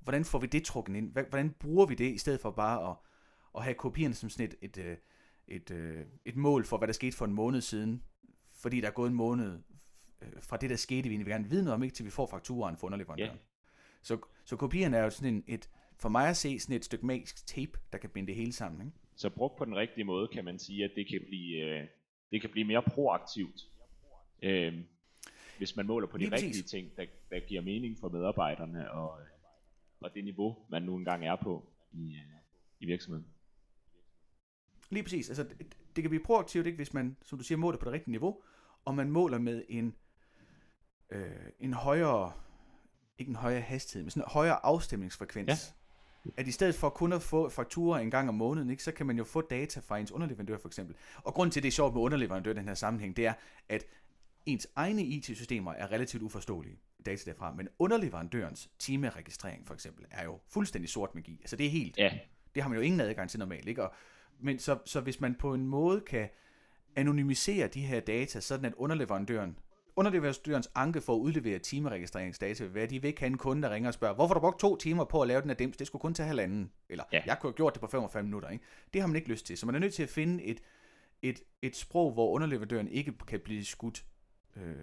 hvordan 0.00 0.24
får 0.24 0.38
vi 0.38 0.46
det 0.46 0.64
trukket 0.64 0.96
ind? 0.96 1.12
Hvordan 1.12 1.50
bruger 1.50 1.86
vi 1.86 1.94
det, 1.94 2.14
i 2.14 2.18
stedet 2.18 2.40
for 2.40 2.50
bare 2.50 2.90
at, 2.90 2.96
at 3.56 3.62
have 3.62 3.74
kopierne 3.74 4.14
som 4.14 4.30
sådan 4.30 4.46
et, 4.46 4.54
et, 4.62 4.84
øh, 4.84 4.96
et, 5.48 5.70
et, 5.70 5.70
øh, 5.70 6.06
et 6.24 6.36
mål 6.36 6.64
for, 6.64 6.78
hvad 6.78 6.88
der 6.88 6.94
skete 6.94 7.16
for 7.16 7.24
en 7.24 7.32
måned 7.32 7.60
siden, 7.60 8.02
fordi 8.52 8.80
der 8.80 8.86
er 8.86 8.92
gået 8.92 9.08
en 9.10 9.16
måned 9.16 9.58
øh, 10.22 10.28
fra 10.40 10.56
det, 10.56 10.70
der 10.70 10.76
skete, 10.76 11.08
vi 11.08 11.16
vil 11.16 11.26
gerne 11.26 11.48
vide 11.48 11.64
noget 11.64 11.74
om, 11.74 11.82
ikke 11.82 11.94
til 11.94 12.04
vi 12.04 12.10
får 12.10 12.26
fakturen 12.26 12.76
for 12.76 12.86
underleverandøren. 12.86 13.30
Ja. 13.30 13.38
Så, 14.02 14.18
så 14.44 14.56
kopierne 14.56 14.96
er 14.96 15.02
jo 15.02 15.10
sådan 15.10 15.34
en, 15.34 15.44
et, 15.46 15.70
for 15.98 16.08
mig 16.08 16.28
at 16.28 16.36
se, 16.36 16.58
sådan 16.60 16.76
et 16.76 16.84
stykke 16.84 17.06
magisk 17.06 17.46
tape, 17.46 17.78
der 17.92 17.98
kan 17.98 18.10
binde 18.10 18.26
det 18.26 18.36
hele 18.36 18.52
sammen. 18.52 18.86
Ikke? 18.86 18.98
Så 19.16 19.30
brugt 19.30 19.58
på 19.58 19.64
den 19.64 19.76
rigtige 19.76 20.04
måde, 20.04 20.28
kan 20.28 20.44
man 20.44 20.58
sige, 20.58 20.84
at 20.84 20.90
det 20.96 21.08
kan 21.08 21.20
blive, 21.26 21.56
øh, 21.56 21.86
det 22.30 22.40
kan 22.40 22.50
blive 22.50 22.66
mere 22.66 22.82
proaktivt, 22.82 23.60
øh, 24.42 24.74
hvis 25.58 25.76
man 25.76 25.86
måler 25.86 26.06
på 26.06 26.16
de 26.16 26.22
Lige 26.22 26.32
rigtige 26.32 26.50
præcis. 26.50 26.70
ting, 26.70 26.96
der, 26.96 27.06
der 27.30 27.40
giver 27.40 27.62
mening 27.62 27.98
for 27.98 28.08
medarbejderne, 28.08 28.90
og, 28.90 29.18
og 30.00 30.14
det 30.14 30.24
niveau, 30.24 30.56
man 30.70 30.82
nu 30.82 30.96
engang 30.96 31.26
er 31.26 31.36
på 31.36 31.66
i, 31.92 32.14
øh, 32.14 32.22
i 32.80 32.86
virksomheden. 32.86 33.26
Lige 34.90 35.02
præcis. 35.02 35.28
Altså, 35.28 35.42
det, 35.42 35.76
det 35.96 36.02
kan 36.04 36.10
blive 36.10 36.24
proaktivt, 36.24 36.66
ikke, 36.66 36.76
hvis 36.76 36.94
man, 36.94 37.16
som 37.22 37.38
du 37.38 37.44
siger, 37.44 37.58
måler 37.58 37.78
på 37.78 37.84
det 37.84 37.92
rigtige 37.92 38.10
niveau, 38.10 38.42
og 38.84 38.94
man 38.94 39.10
måler 39.10 39.38
med 39.38 39.64
en, 39.68 39.94
øh, 41.10 41.30
en 41.60 41.72
højere, 41.72 42.32
ikke 43.18 43.30
en 43.30 43.36
højere 43.36 43.60
hastighed, 43.60 44.04
men 44.04 44.10
sådan 44.10 44.22
en 44.22 44.32
højere 44.32 44.66
afstemningsfrekvens. 44.66 45.74
At 46.36 46.46
i 46.46 46.52
stedet 46.52 46.74
for 46.74 46.88
kun 46.88 47.12
at 47.12 47.22
få 47.22 47.48
fakturer 47.48 47.98
en 47.98 48.10
gang 48.10 48.28
om 48.28 48.34
måneden, 48.34 48.70
ikke, 48.70 48.82
så 48.82 48.92
kan 48.92 49.06
man 49.06 49.18
jo 49.18 49.24
få 49.24 49.40
data 49.40 49.80
fra 49.80 49.98
ens 49.98 50.12
underleverandør 50.12 50.58
for 50.58 50.68
eksempel. 50.68 50.96
Og 51.22 51.34
grunden 51.34 51.50
til, 51.50 51.60
at 51.60 51.62
det 51.62 51.68
er 51.68 51.72
sjovt 51.72 51.94
med 51.94 52.02
underleverandør 52.02 52.50
i 52.50 52.54
den 52.54 52.68
her 52.68 52.74
sammenhæng, 52.74 53.16
det 53.16 53.26
er, 53.26 53.34
at 53.68 53.84
ens 54.46 54.66
egne 54.76 55.04
IT-systemer 55.04 55.72
er 55.72 55.92
relativt 55.92 56.22
uforståelige 56.22 56.78
data 57.06 57.30
derfra, 57.30 57.54
men 57.54 57.68
underleverandørens 57.78 58.70
timeregistrering 58.78 59.66
for 59.66 59.74
eksempel 59.74 60.04
er 60.10 60.24
jo 60.24 60.38
fuldstændig 60.48 60.90
sort 60.90 61.14
magi. 61.14 61.38
Altså 61.40 61.56
det 61.56 61.66
er 61.66 61.70
helt, 61.70 61.98
Ja, 61.98 62.18
det 62.54 62.62
har 62.62 62.70
man 62.70 62.76
jo 62.76 62.82
ingen 62.82 63.00
adgang 63.00 63.30
til 63.30 63.38
normalt, 63.38 63.68
ikke? 63.68 63.82
Og, 63.82 63.94
men 64.40 64.58
så, 64.58 64.78
så 64.84 65.00
hvis 65.00 65.20
man 65.20 65.34
på 65.34 65.54
en 65.54 65.66
måde 65.66 66.00
kan 66.00 66.28
anonymisere 66.96 67.68
de 67.68 67.80
her 67.80 68.00
data, 68.00 68.40
sådan 68.40 68.64
at 68.64 68.74
underleverandøren, 68.74 69.58
underleverandørens 69.96 70.70
anke 70.74 71.00
for 71.00 71.14
at 71.14 71.18
udlevere 71.18 71.58
timeregistreringsdata, 71.58 72.64
hvad 72.64 72.88
de 72.88 73.02
vil 73.02 73.08
ikke 73.08 73.20
have 73.20 73.26
en 73.30 73.38
kunde, 73.38 73.62
der 73.62 73.70
ringer 73.70 73.88
og 73.88 73.94
spørger, 73.94 74.14
hvorfor 74.14 74.34
du 74.34 74.40
brugt 74.40 74.60
to 74.60 74.76
timer 74.76 75.04
på 75.04 75.22
at 75.22 75.28
lave 75.28 75.40
den 75.40 75.50
her 75.50 75.56
dims? 75.56 75.76
Det 75.76 75.86
skulle 75.86 76.00
kun 76.00 76.14
tage 76.14 76.26
halvanden. 76.26 76.72
Eller, 76.88 77.04
ja. 77.12 77.22
Jeg 77.26 77.38
kunne 77.38 77.50
have 77.50 77.56
gjort 77.56 77.74
det 77.74 77.80
på 77.80 77.86
45 77.86 78.22
minutter. 78.22 78.48
Ikke? 78.48 78.64
Det 78.92 79.00
har 79.00 79.08
man 79.08 79.16
ikke 79.16 79.28
lyst 79.28 79.46
til. 79.46 79.58
Så 79.58 79.66
man 79.66 79.74
er 79.74 79.78
nødt 79.78 79.94
til 79.94 80.02
at 80.02 80.08
finde 80.08 80.44
et, 80.44 80.60
et, 81.22 81.42
et 81.62 81.76
sprog, 81.76 82.12
hvor 82.12 82.30
underleverandøren 82.30 82.88
ikke 82.88 83.12
kan 83.26 83.40
blive 83.40 83.64
skudt 83.64 84.04
øh, 84.56 84.74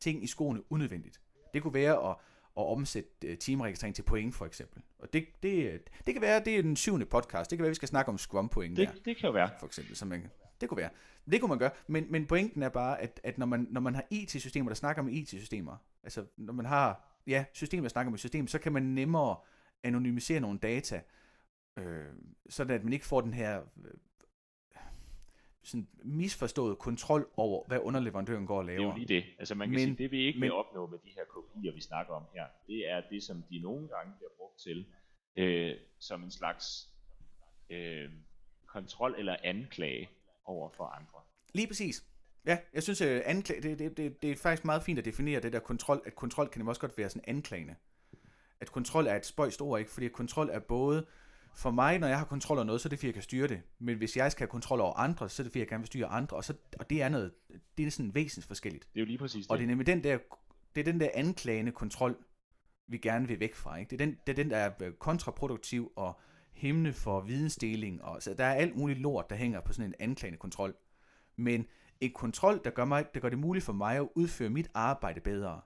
ting 0.00 0.24
i 0.24 0.26
skoene 0.26 0.72
unødvendigt. 0.72 1.20
Det 1.54 1.62
kunne 1.62 1.74
være 1.74 2.10
at, 2.10 2.16
at 2.56 2.66
omsætte 2.66 3.10
øh, 3.24 3.38
timeregistrering 3.38 3.94
til 3.94 4.02
point, 4.02 4.34
for 4.34 4.46
eksempel. 4.46 4.82
Og 4.98 5.12
det, 5.12 5.26
det, 5.42 5.80
det 6.06 6.14
kan 6.14 6.22
være, 6.22 6.42
det 6.44 6.58
er 6.58 6.62
den 6.62 6.76
syvende 6.76 7.06
podcast. 7.06 7.50
Det 7.50 7.58
kan 7.58 7.62
være, 7.62 7.70
vi 7.70 7.74
skal 7.74 7.88
snakke 7.88 8.08
om 8.08 8.18
Scrum 8.18 8.48
point 8.48 8.76
det, 8.76 8.88
der 8.88 8.94
det 9.04 9.16
kan 9.16 9.26
jo 9.26 9.32
være. 9.32 9.50
for 9.58 9.66
eksempel. 9.66 9.96
Så 9.96 10.06
man, 10.06 10.30
det 10.60 10.68
kunne 10.68 10.76
være. 10.78 10.90
Det 11.30 11.40
kunne 11.40 11.48
man 11.48 11.58
gøre, 11.58 11.70
men, 11.86 12.06
men 12.12 12.26
pointen 12.26 12.62
er 12.62 12.68
bare, 12.68 13.00
at, 13.00 13.20
at 13.24 13.38
når, 13.38 13.46
man, 13.46 13.66
når 13.70 13.80
man 13.80 13.94
har 13.94 14.04
IT-systemer, 14.10 14.68
der 14.70 14.74
snakker 14.74 15.02
med 15.02 15.12
IT-systemer, 15.12 15.76
altså 16.02 16.26
når 16.36 16.52
man 16.52 16.66
har 16.66 17.06
ja, 17.26 17.44
systemer, 17.52 17.82
der 17.82 17.88
snakker 17.88 18.10
med 18.10 18.18
systemer, 18.18 18.48
så 18.48 18.58
kan 18.58 18.72
man 18.72 18.82
nemmere 18.82 19.36
anonymisere 19.82 20.40
nogle 20.40 20.58
data, 20.58 21.02
øh, 21.76 22.04
sådan 22.48 22.74
at 22.76 22.84
man 22.84 22.92
ikke 22.92 23.04
får 23.06 23.20
den 23.20 23.34
her 23.34 23.60
øh, 23.84 23.90
sådan 25.62 25.88
misforstået 26.04 26.78
kontrol 26.78 27.30
over, 27.36 27.64
hvad 27.66 27.78
underleverandøren 27.82 28.46
går 28.46 28.58
og 28.58 28.64
Det 28.64 28.70
er 28.72 28.74
jo 28.76 28.82
laver. 28.82 28.94
lige 28.96 29.06
det. 29.06 29.24
Altså 29.38 29.54
man 29.54 29.68
kan 29.68 29.74
men, 29.74 29.80
sige, 29.84 29.96
det 29.96 30.10
vi 30.10 30.26
ikke 30.26 30.38
men- 30.40 30.42
vil 30.46 30.52
opnå 30.52 30.86
med 30.86 30.98
de 30.98 31.08
her 31.16 31.24
kopier, 31.28 31.72
vi 31.74 31.80
snakker 31.80 32.14
om 32.14 32.22
her, 32.34 32.44
det 32.66 32.90
er 32.90 33.02
det, 33.10 33.22
som 33.22 33.42
de 33.50 33.58
nogle 33.58 33.88
gange 33.88 34.12
bliver 34.18 34.30
brugt 34.36 34.58
til, 34.60 34.86
øh, 35.36 35.76
som 35.98 36.22
en 36.22 36.30
slags 36.30 36.88
øh, 37.70 38.10
kontrol 38.66 39.14
eller 39.18 39.36
anklage 39.44 40.10
over 40.50 40.70
for 40.70 40.84
andre. 40.84 41.18
Lige 41.54 41.66
præcis. 41.66 42.04
Ja, 42.46 42.58
jeg 42.74 42.82
synes, 42.82 43.00
at 43.00 43.22
anklag, 43.22 43.62
det, 43.62 43.78
det, 43.78 43.96
det, 43.96 44.22
det 44.22 44.30
er 44.30 44.36
faktisk 44.36 44.64
meget 44.64 44.82
fint 44.82 44.98
at 44.98 45.04
definere 45.04 45.40
det 45.40 45.52
der 45.52 45.60
kontrol, 45.60 46.02
at 46.06 46.14
kontrol 46.14 46.48
kan 46.48 46.58
nemlig 46.58 46.68
også 46.68 46.80
godt 46.80 46.98
være 46.98 47.10
sådan 47.10 47.24
anklagende. 47.28 47.74
At 48.60 48.72
kontrol 48.72 49.06
er 49.06 49.16
et 49.16 49.26
spøjst 49.26 49.62
ord, 49.62 49.78
ikke? 49.78 49.90
Fordi 49.90 50.08
kontrol 50.08 50.48
er 50.52 50.58
både, 50.58 51.06
for 51.54 51.70
mig, 51.70 51.98
når 51.98 52.06
jeg 52.06 52.18
har 52.18 52.24
kontrol 52.24 52.58
over 52.58 52.64
noget, 52.64 52.80
så 52.80 52.88
er 52.88 52.90
det 52.90 52.98
fordi, 52.98 53.06
jeg 53.06 53.14
kan 53.14 53.22
styre 53.22 53.48
det. 53.48 53.62
Men 53.78 53.96
hvis 53.98 54.16
jeg 54.16 54.32
skal 54.32 54.44
have 54.44 54.50
kontrol 54.50 54.80
over 54.80 54.94
andre, 54.94 55.28
så 55.28 55.42
er 55.42 55.44
det 55.44 55.52
fordi, 55.52 55.58
jeg 55.58 55.68
gerne 55.68 55.80
vil 55.80 55.86
styre 55.86 56.06
andre. 56.06 56.36
Og, 56.36 56.44
så, 56.44 56.54
og 56.78 56.90
det 56.90 57.02
er 57.02 57.08
noget, 57.08 57.32
det 57.78 57.86
er 57.86 57.90
sådan 57.90 58.14
væsensforskelligt. 58.14 58.84
Det 58.94 59.00
er 59.00 59.00
jo 59.00 59.06
lige 59.06 59.18
præcis 59.18 59.46
det. 59.46 59.50
Og 59.50 59.58
det 59.58 59.64
er 59.64 59.68
nemlig 59.68 59.86
den 59.86 60.04
der, 60.04 60.18
det 60.74 60.80
er 60.80 60.92
den 60.92 61.00
der 61.00 61.08
anklagende 61.14 61.72
kontrol, 61.72 62.16
vi 62.88 62.98
gerne 62.98 63.28
vil 63.28 63.40
væk 63.40 63.54
fra. 63.54 63.76
Ikke? 63.76 63.90
Det, 63.90 64.00
er 64.00 64.06
den, 64.06 64.16
det 64.26 64.32
er 64.32 64.36
den, 64.36 64.50
der 64.50 64.56
er 64.56 64.70
øh, 64.82 64.92
kontraproduktiv 64.92 65.92
og 65.96 66.20
himne 66.52 66.92
for 66.92 67.20
vidensdeling. 67.20 68.02
Og, 68.02 68.22
så 68.22 68.34
der 68.34 68.44
er 68.44 68.54
alt 68.54 68.76
muligt 68.76 69.00
lort, 69.00 69.30
der 69.30 69.36
hænger 69.36 69.60
på 69.60 69.72
sådan 69.72 69.90
en 69.90 69.94
anklagende 69.98 70.38
kontrol. 70.38 70.76
Men 71.36 71.66
en 72.00 72.12
kontrol, 72.12 72.60
der 72.64 72.70
gør, 72.70 72.84
mig, 72.84 73.06
der 73.14 73.20
gør 73.20 73.28
det 73.28 73.38
muligt 73.38 73.64
for 73.64 73.72
mig 73.72 73.96
at 73.96 74.08
udføre 74.14 74.50
mit 74.50 74.70
arbejde 74.74 75.20
bedre, 75.20 75.60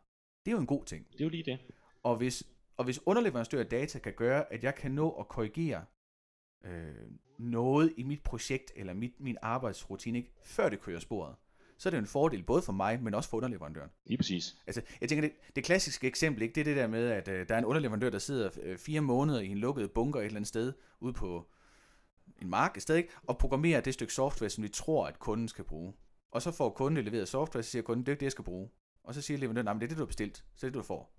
det 0.44 0.50
er 0.50 0.54
jo 0.54 0.60
en 0.60 0.66
god 0.66 0.84
ting. 0.84 1.06
det 1.12 1.20
er 1.20 1.24
jo 1.24 1.30
lige 1.30 1.42
det. 1.42 1.58
Og 2.02 2.16
hvis, 2.16 2.44
og 2.76 2.84
hvis 2.84 3.00
underleverandør 3.06 3.60
af 3.60 3.66
data 3.66 3.98
kan 3.98 4.12
gøre, 4.12 4.52
at 4.52 4.64
jeg 4.64 4.74
kan 4.74 4.90
nå 4.90 5.10
at 5.10 5.28
korrigere 5.28 5.84
øh, 6.64 6.94
noget 7.38 7.92
i 7.96 8.02
mit 8.02 8.22
projekt 8.22 8.72
eller 8.76 8.94
mit, 8.94 9.20
min 9.20 9.36
arbejdsrutine, 9.42 10.18
ikke, 10.18 10.32
før 10.42 10.68
det 10.68 10.80
kører 10.80 11.00
sporet, 11.00 11.34
så 11.78 11.88
er 11.88 11.90
det 11.90 11.96
jo 11.96 12.00
en 12.00 12.06
fordel 12.06 12.42
både 12.42 12.62
for 12.62 12.72
mig, 12.72 13.02
men 13.02 13.14
også 13.14 13.30
for 13.30 13.36
underleverandøren. 13.36 13.90
Lige 14.06 14.18
præcis. 14.18 14.56
Altså, 14.66 14.82
jeg 15.00 15.08
tænker, 15.08 15.28
det, 15.28 15.32
det 15.56 15.64
klassiske 15.64 16.06
eksempel, 16.06 16.42
ikke, 16.42 16.54
det 16.54 16.60
er 16.60 16.64
det 16.64 16.76
der 16.76 16.86
med, 16.86 17.10
at 17.10 17.28
øh, 17.28 17.48
der 17.48 17.54
er 17.54 17.58
en 17.58 17.64
underleverandør, 17.64 18.10
der 18.10 18.18
sidder 18.18 18.50
øh, 18.62 18.78
fire 18.78 19.00
måneder 19.00 19.40
i 19.40 19.48
en 19.48 19.58
lukket 19.58 19.90
bunker 19.90 20.20
et 20.20 20.26
eller 20.26 20.36
andet 20.36 20.48
sted, 20.48 20.72
ude 21.00 21.12
på 21.12 21.48
en 22.42 22.50
mark 22.50 22.76
et 22.76 22.82
sted, 22.82 22.96
ikke, 22.96 23.08
og 23.26 23.38
programmerer 23.38 23.80
det 23.80 23.94
stykke 23.94 24.12
software, 24.12 24.50
som 24.50 24.64
vi 24.64 24.68
tror, 24.68 25.06
at 25.06 25.18
kunden 25.18 25.48
skal 25.48 25.64
bruge. 25.64 25.92
Og 26.30 26.42
så 26.42 26.52
får 26.52 26.70
kunden 26.70 27.04
leveret 27.04 27.28
software, 27.28 27.62
så 27.62 27.70
siger 27.70 27.82
kunden, 27.82 28.06
det 28.06 28.08
er 28.08 28.12
ikke 28.12 28.20
det, 28.20 28.26
jeg 28.26 28.32
skal 28.32 28.44
bruge. 28.44 28.68
Og 29.04 29.14
så 29.14 29.22
siger 29.22 29.38
leverandøren, 29.38 29.64
nej, 29.64 29.72
men 29.72 29.80
det 29.80 29.86
er 29.86 29.88
det, 29.88 29.96
du 29.96 30.02
har 30.02 30.06
bestilt, 30.06 30.36
så 30.36 30.44
det 30.56 30.62
er 30.62 30.66
det, 30.66 30.74
du 30.74 30.82
får. 30.82 31.14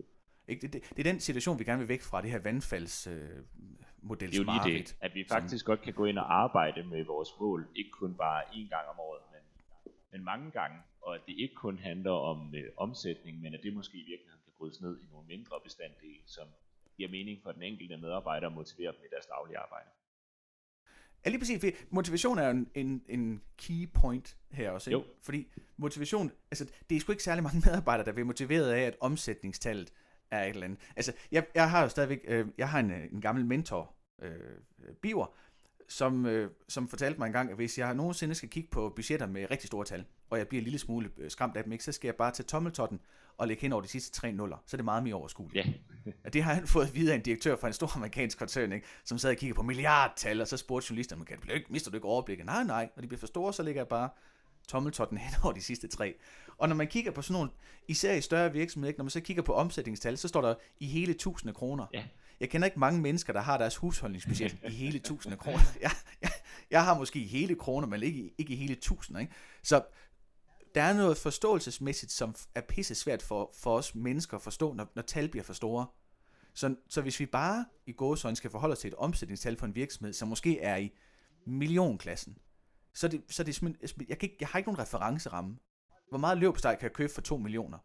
Ikke? 0.48 0.62
Det, 0.62 0.74
det, 0.74 0.90
det, 0.90 1.00
er 1.08 1.12
den 1.12 1.20
situation, 1.20 1.60
vi 1.60 1.64
gerne 1.64 1.80
vil 1.80 1.88
væk 1.88 2.02
fra, 2.02 2.22
det 2.22 2.32
her 2.32 2.40
vandfalds 2.40 3.08
øh, 3.08 3.14
Det 3.14 4.24
er 4.24 4.38
jo 4.38 4.44
lige 4.44 4.78
det, 4.78 4.96
at 5.02 5.16
vi 5.16 5.26
faktisk 5.30 5.66
godt 5.66 5.82
kan 5.82 5.94
gå 5.94 6.06
ind 6.06 6.18
og 6.18 6.44
arbejde 6.44 6.84
med 6.84 7.06
vores 7.06 7.30
mål, 7.40 7.68
ikke 7.76 7.92
kun 7.92 8.14
bare 8.14 8.44
én 8.44 8.70
gang 8.70 8.88
om 8.94 9.00
året, 9.00 9.22
men, 10.16 10.24
mange 10.24 10.52
gange, 10.52 10.78
og 11.02 11.16
at 11.16 11.22
det 11.28 11.36
ikke 11.38 11.56
kun 11.56 11.78
handler 11.78 12.12
om 12.12 12.56
øh, 12.56 12.72
omsætning, 12.78 13.42
men 13.42 13.54
at 13.54 13.60
det 13.64 13.74
måske 13.74 13.98
i 13.98 14.06
virkeligheden 14.12 14.42
kan 14.44 14.54
brydes 14.58 14.82
ned 14.82 15.00
i 15.02 15.06
nogle 15.12 15.28
mindre 15.28 15.56
bestanddele, 15.64 16.24
som 16.26 16.48
giver 16.98 17.10
mening 17.10 17.44
for 17.44 17.52
den 17.52 17.64
enkelte 17.64 17.98
medarbejder 17.98 18.48
og 18.48 18.54
motiverer 18.54 18.92
dem 18.92 19.02
i 19.06 19.08
deres 19.12 19.26
daglige 19.26 19.58
arbejde. 19.58 19.90
Ja, 21.26 21.30
lige 21.30 21.40
præcis, 21.40 21.60
fordi 21.60 21.76
motivation 21.90 22.38
er 22.38 22.46
jo 22.46 22.52
en, 22.52 22.68
en, 22.76 23.04
en 23.10 23.42
key 23.58 23.90
point 23.94 24.38
her 24.52 24.72
også, 24.72 24.90
ikke? 24.90 25.00
Jo. 25.00 25.06
Fordi 25.22 25.48
motivation, 25.78 26.32
altså 26.52 26.74
det 26.90 26.96
er 26.96 27.00
sgu 27.00 27.12
ikke 27.12 27.24
særlig 27.24 27.44
mange 27.44 27.62
medarbejdere, 27.68 28.06
der 28.06 28.12
bliver 28.12 28.26
motiveret 28.26 28.72
af, 28.72 28.82
at 28.82 28.96
omsætningstallet 29.00 29.94
er 30.32 30.44
et 30.44 30.50
eller 30.50 30.64
andet. 30.64 30.80
Altså, 30.96 31.14
jeg, 31.32 31.46
jeg 31.56 31.70
har 31.70 31.82
jo 31.82 31.90
stadigvæk, 31.90 32.20
øh, 32.28 32.48
jeg 32.58 32.70
har 32.70 32.80
en, 32.80 32.92
øh, 32.92 33.04
en 33.12 33.22
gammel 33.22 33.46
mentor, 33.46 33.96
øh, 34.22 34.96
Biver, 35.02 35.36
som, 35.88 36.26
øh, 36.26 36.52
som 36.68 36.88
fortalte 36.88 37.20
mig 37.20 37.26
engang, 37.28 37.50
at 37.50 37.56
hvis 37.56 37.78
jeg 37.78 37.94
nogensinde 37.94 38.36
skal 38.36 38.50
kigge 38.50 38.70
på 38.72 38.94
budgetter 38.96 39.28
med 39.28 39.52
rigtig 39.52 39.68
store 39.68 39.86
tal, 39.86 40.06
og 40.30 40.38
jeg 40.38 40.48
bliver 40.48 40.60
en 40.60 40.64
lille 40.64 40.80
smule 40.80 41.10
øh, 41.18 41.32
skræmt 41.32 41.58
af 41.58 41.64
dem, 41.64 41.72
ikke, 41.72 41.84
så 41.84 41.92
skal 41.92 42.08
jeg 42.08 42.16
bare 42.16 42.32
tage 42.32 42.48
tommeltotten 42.48 43.00
og 43.38 43.48
lægge 43.48 43.62
hen 43.62 43.74
over 43.74 43.82
de 43.82 43.88
sidste 43.88 44.12
tre 44.12 44.32
nuller, 44.32 44.58
så 44.66 44.76
er 44.76 44.78
det 44.78 44.86
meget 44.86 45.04
mere 45.04 45.16
overskueligt. 45.16 45.66
Ja, 45.66 45.74
Ja, 46.24 46.30
det 46.30 46.44
har 46.44 46.54
han 46.54 46.68
fået 46.76 46.96
videre 46.96 47.14
af 47.14 47.18
en 47.18 47.24
direktør 47.24 47.56
fra 47.56 47.68
en 47.68 47.74
stor 47.74 47.96
amerikansk 47.96 48.40
koncern, 48.40 48.72
ikke? 48.72 48.88
som 49.04 49.18
sad 49.18 49.30
og 49.30 49.38
kiggede 49.38 49.56
på 49.56 49.64
milliardtal, 49.64 50.42
og 50.42 50.48
så 50.48 50.58
spurgte 50.58 50.88
journalisterne, 50.90 51.26
kan 51.26 51.38
det 51.42 51.52
ikke, 51.52 51.66
mister 51.70 51.92
du 51.92 51.98
ikke 51.98 52.08
overblikket? 52.08 52.46
Nej, 52.46 52.64
nej, 52.64 52.90
når 52.96 53.02
de 53.02 53.08
bliver 53.08 53.20
for 53.20 53.28
store, 53.28 53.54
så 53.54 53.64
lægger 53.64 53.82
jeg 53.82 53.88
bare 53.88 54.10
tommeltotten 54.68 55.18
hen 55.24 55.34
over 55.44 55.54
de 55.54 55.62
sidste 55.62 55.88
tre. 55.88 56.16
Og 56.58 56.70
når 56.70 56.76
man 56.76 56.88
kigger 56.88 57.12
på 57.12 57.22
sådan 57.22 57.34
nogle, 57.34 57.50
især 57.88 58.14
i 58.14 58.22
større 58.22 58.54
virksomheder, 58.54 58.90
ikke? 58.90 58.98
når 58.98 59.04
man 59.04 59.10
så 59.10 59.22
kigger 59.22 59.44
på 59.44 59.54
omsætningstal, 59.54 60.18
så 60.18 60.28
står 60.28 60.42
der 60.42 60.56
i 60.80 60.88
hele 60.88 61.14
tusinde 61.14 61.54
kroner. 61.54 61.86
Ja. 61.94 62.04
Jeg 62.40 62.50
kender 62.50 62.66
ikke 62.66 62.80
mange 62.80 63.02
mennesker, 63.02 63.34
der 63.34 63.42
har 63.42 63.58
deres 63.58 63.76
husholdningsbudget 63.76 64.58
i 64.64 64.70
hele 64.70 65.00
tusinde 65.00 65.38
kroner. 65.38 65.60
Jeg, 65.82 65.92
jeg, 66.22 66.32
jeg 66.72 66.84
har 66.84 66.98
måske 66.98 67.20
i 67.20 67.28
hele 67.28 67.56
kroner, 67.56 67.88
men 67.88 68.04
ikke, 68.04 68.34
ikke 68.38 68.54
i 68.54 68.56
hele 68.56 68.76
tusinder. 68.76 69.22
Ikke? 69.22 69.34
Så 69.64 69.84
der 70.76 70.82
er 70.82 70.94
noget 70.94 71.18
forståelsesmæssigt, 71.18 72.12
som 72.12 72.36
er 72.56 72.62
pisse 72.62 72.96
svært 72.96 73.22
for, 73.22 73.52
for 73.60 73.78
os 73.78 73.96
mennesker 73.96 74.38
at 74.38 74.44
forstå, 74.44 74.74
når, 74.74 74.92
når 74.96 75.02
tal 75.02 75.30
bliver 75.30 75.44
for 75.44 75.54
store. 75.54 75.88
Så, 76.54 76.76
så 76.90 77.02
hvis 77.02 77.20
vi 77.20 77.26
bare 77.26 77.66
i 77.86 77.92
gåsøjne 77.92 78.36
skal 78.36 78.52
forholde 78.52 78.74
os 78.74 78.80
til 78.80 78.88
et 78.88 78.94
omsætningstal 78.94 79.58
for 79.58 79.66
en 79.66 79.76
virksomhed, 79.76 80.14
som 80.14 80.28
måske 80.28 80.60
er 80.60 80.76
i 80.76 80.92
millionklassen, 81.46 82.38
så 82.94 83.08
det, 83.08 83.24
så 83.30 83.44
er 83.44 83.46
det 83.46 83.56
simpelthen, 83.56 84.06
jeg, 84.10 84.20
kan 84.20 84.30
ikke, 84.30 84.38
jeg 84.40 84.48
har 84.48 84.60
ikke 84.60 84.70
nogen 84.70 84.80
referenceramme. 84.80 85.58
Hvor 86.10 86.18
meget 86.18 86.38
løbsteg 86.38 86.78
kan 86.80 86.84
jeg 86.84 86.94
købe 86.94 87.14
for 87.14 87.22
2 87.22 87.38
millioner? 87.38 87.78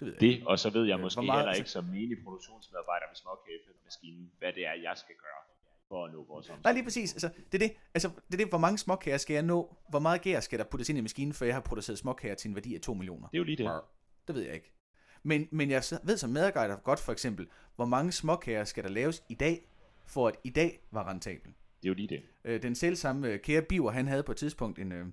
Det 0.00 0.06
ved 0.06 0.14
jeg 0.14 0.22
ikke. 0.22 0.40
det, 0.40 0.46
og 0.46 0.58
så 0.58 0.70
ved 0.70 0.84
jeg 0.84 0.94
Øh, 0.96 1.00
måske 1.00 1.22
meget- 1.22 1.40
heller 1.40 1.54
ikke 1.54 1.70
som 1.70 1.84
menig 1.84 2.16
produktionsmedarbejder 2.24 3.06
med 3.10 3.16
småkagemaskinen, 3.16 4.30
hvad 4.38 4.52
det 4.52 4.66
er, 4.66 4.72
jeg 4.82 4.92
skal 4.96 5.14
gøre 5.14 5.40
for 5.88 6.04
at 6.06 6.12
nå 6.12 6.18
vores 6.18 6.30
omsætning. 6.38 6.64
Nej, 6.64 6.72
lige 6.72 6.84
præcis. 6.84 7.12
Altså, 7.14 7.30
det 7.52 7.62
er 7.62 7.68
det. 7.68 7.76
Altså, 7.94 8.08
det 8.26 8.32
er 8.34 8.36
det, 8.36 8.48
hvor 8.48 8.58
mange 8.58 8.78
småkager 8.78 9.18
skal 9.18 9.34
jeg 9.34 9.42
nå? 9.42 9.76
Hvor 9.88 9.98
meget 9.98 10.22
gær 10.22 10.40
skal 10.40 10.58
der 10.58 10.64
puttes 10.64 10.88
ind 10.88 10.98
i 10.98 11.00
maskinen, 11.00 11.32
før 11.32 11.46
jeg 11.46 11.54
har 11.54 11.60
produceret 11.62 11.98
småkager 11.98 12.34
til 12.34 12.48
en 12.48 12.54
værdi 12.54 12.74
af 12.74 12.80
2 12.80 12.94
millioner? 12.94 13.28
Det 13.28 13.34
er 13.36 13.38
jo 13.38 13.44
lige 13.44 13.56
det. 13.56 13.66
Brr. 13.66 13.84
Det 14.26 14.34
ved 14.34 14.42
jeg 14.42 14.54
ikke. 14.54 14.72
Men, 15.22 15.48
men 15.52 15.70
jeg 15.70 15.82
ved 16.02 16.16
som 16.16 16.30
medarbejder 16.30 16.76
godt 16.76 17.00
for 17.00 17.12
eksempel, 17.12 17.48
hvor 17.76 17.84
mange 17.84 18.12
småkager 18.12 18.64
skal 18.64 18.84
der 18.84 18.90
laves 18.90 19.22
i 19.28 19.34
dag, 19.34 19.68
for 20.06 20.28
at 20.28 20.34
i 20.44 20.50
dag 20.50 20.80
var 20.90 21.08
rentabel. 21.10 21.46
Det 21.82 21.88
er 21.88 21.88
jo 21.88 21.94
lige 21.94 22.08
det. 22.08 22.22
Øh, 22.44 22.62
den 22.62 22.74
selv 22.74 22.96
samme 22.96 23.28
øh, 23.28 23.40
kære 23.40 23.62
Biver, 23.62 23.90
han 23.90 24.08
havde 24.08 24.22
på 24.22 24.32
et 24.32 24.38
tidspunkt 24.38 24.78
en, 24.78 24.92
øh, 24.92 25.06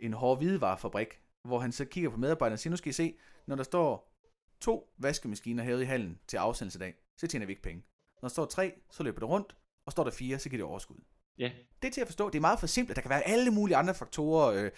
en 0.00 0.12
hård 0.12 0.38
hvidevarefabrik, 0.38 1.20
hvor 1.46 1.58
han 1.58 1.72
så 1.72 1.84
kigger 1.84 2.10
på 2.10 2.16
medarbejderne 2.16 2.54
og 2.54 2.58
siger, 2.58 2.70
nu 2.70 2.76
skal 2.76 2.90
I 2.90 2.92
se, 2.92 3.14
når 3.46 3.56
der 3.56 3.62
står 3.62 4.12
to 4.60 4.92
vaskemaskiner 4.98 5.62
herude 5.62 5.82
i 5.82 5.86
hallen 5.86 6.18
til 6.26 6.36
afsendelse 6.36 6.78
i 6.78 6.80
dag, 6.80 6.94
så 7.16 7.26
tjener 7.26 7.46
vi 7.46 7.52
ikke 7.52 7.62
penge. 7.62 7.82
Når 8.22 8.28
der 8.28 8.32
står 8.32 8.44
tre, 8.44 8.74
så 8.90 9.02
løber 9.02 9.20
det 9.20 9.28
rundt, 9.28 9.56
og 9.86 9.92
står 9.92 10.04
der 10.04 10.10
fire, 10.10 10.38
så 10.38 10.48
giver 10.48 10.58
det 10.58 10.70
overskud. 10.70 10.96
Ja. 11.38 11.50
Det 11.82 11.88
er 11.88 11.92
til 11.92 12.00
at 12.00 12.06
forstå. 12.06 12.30
Det 12.30 12.36
er 12.36 12.40
meget 12.40 12.60
for 12.60 12.66
simpelt. 12.66 12.96
Der 12.96 13.02
kan 13.02 13.10
være 13.10 13.26
alle 13.26 13.50
mulige 13.50 13.76
andre 13.76 13.94
faktorer, 13.94 14.64
øh, 14.64 14.70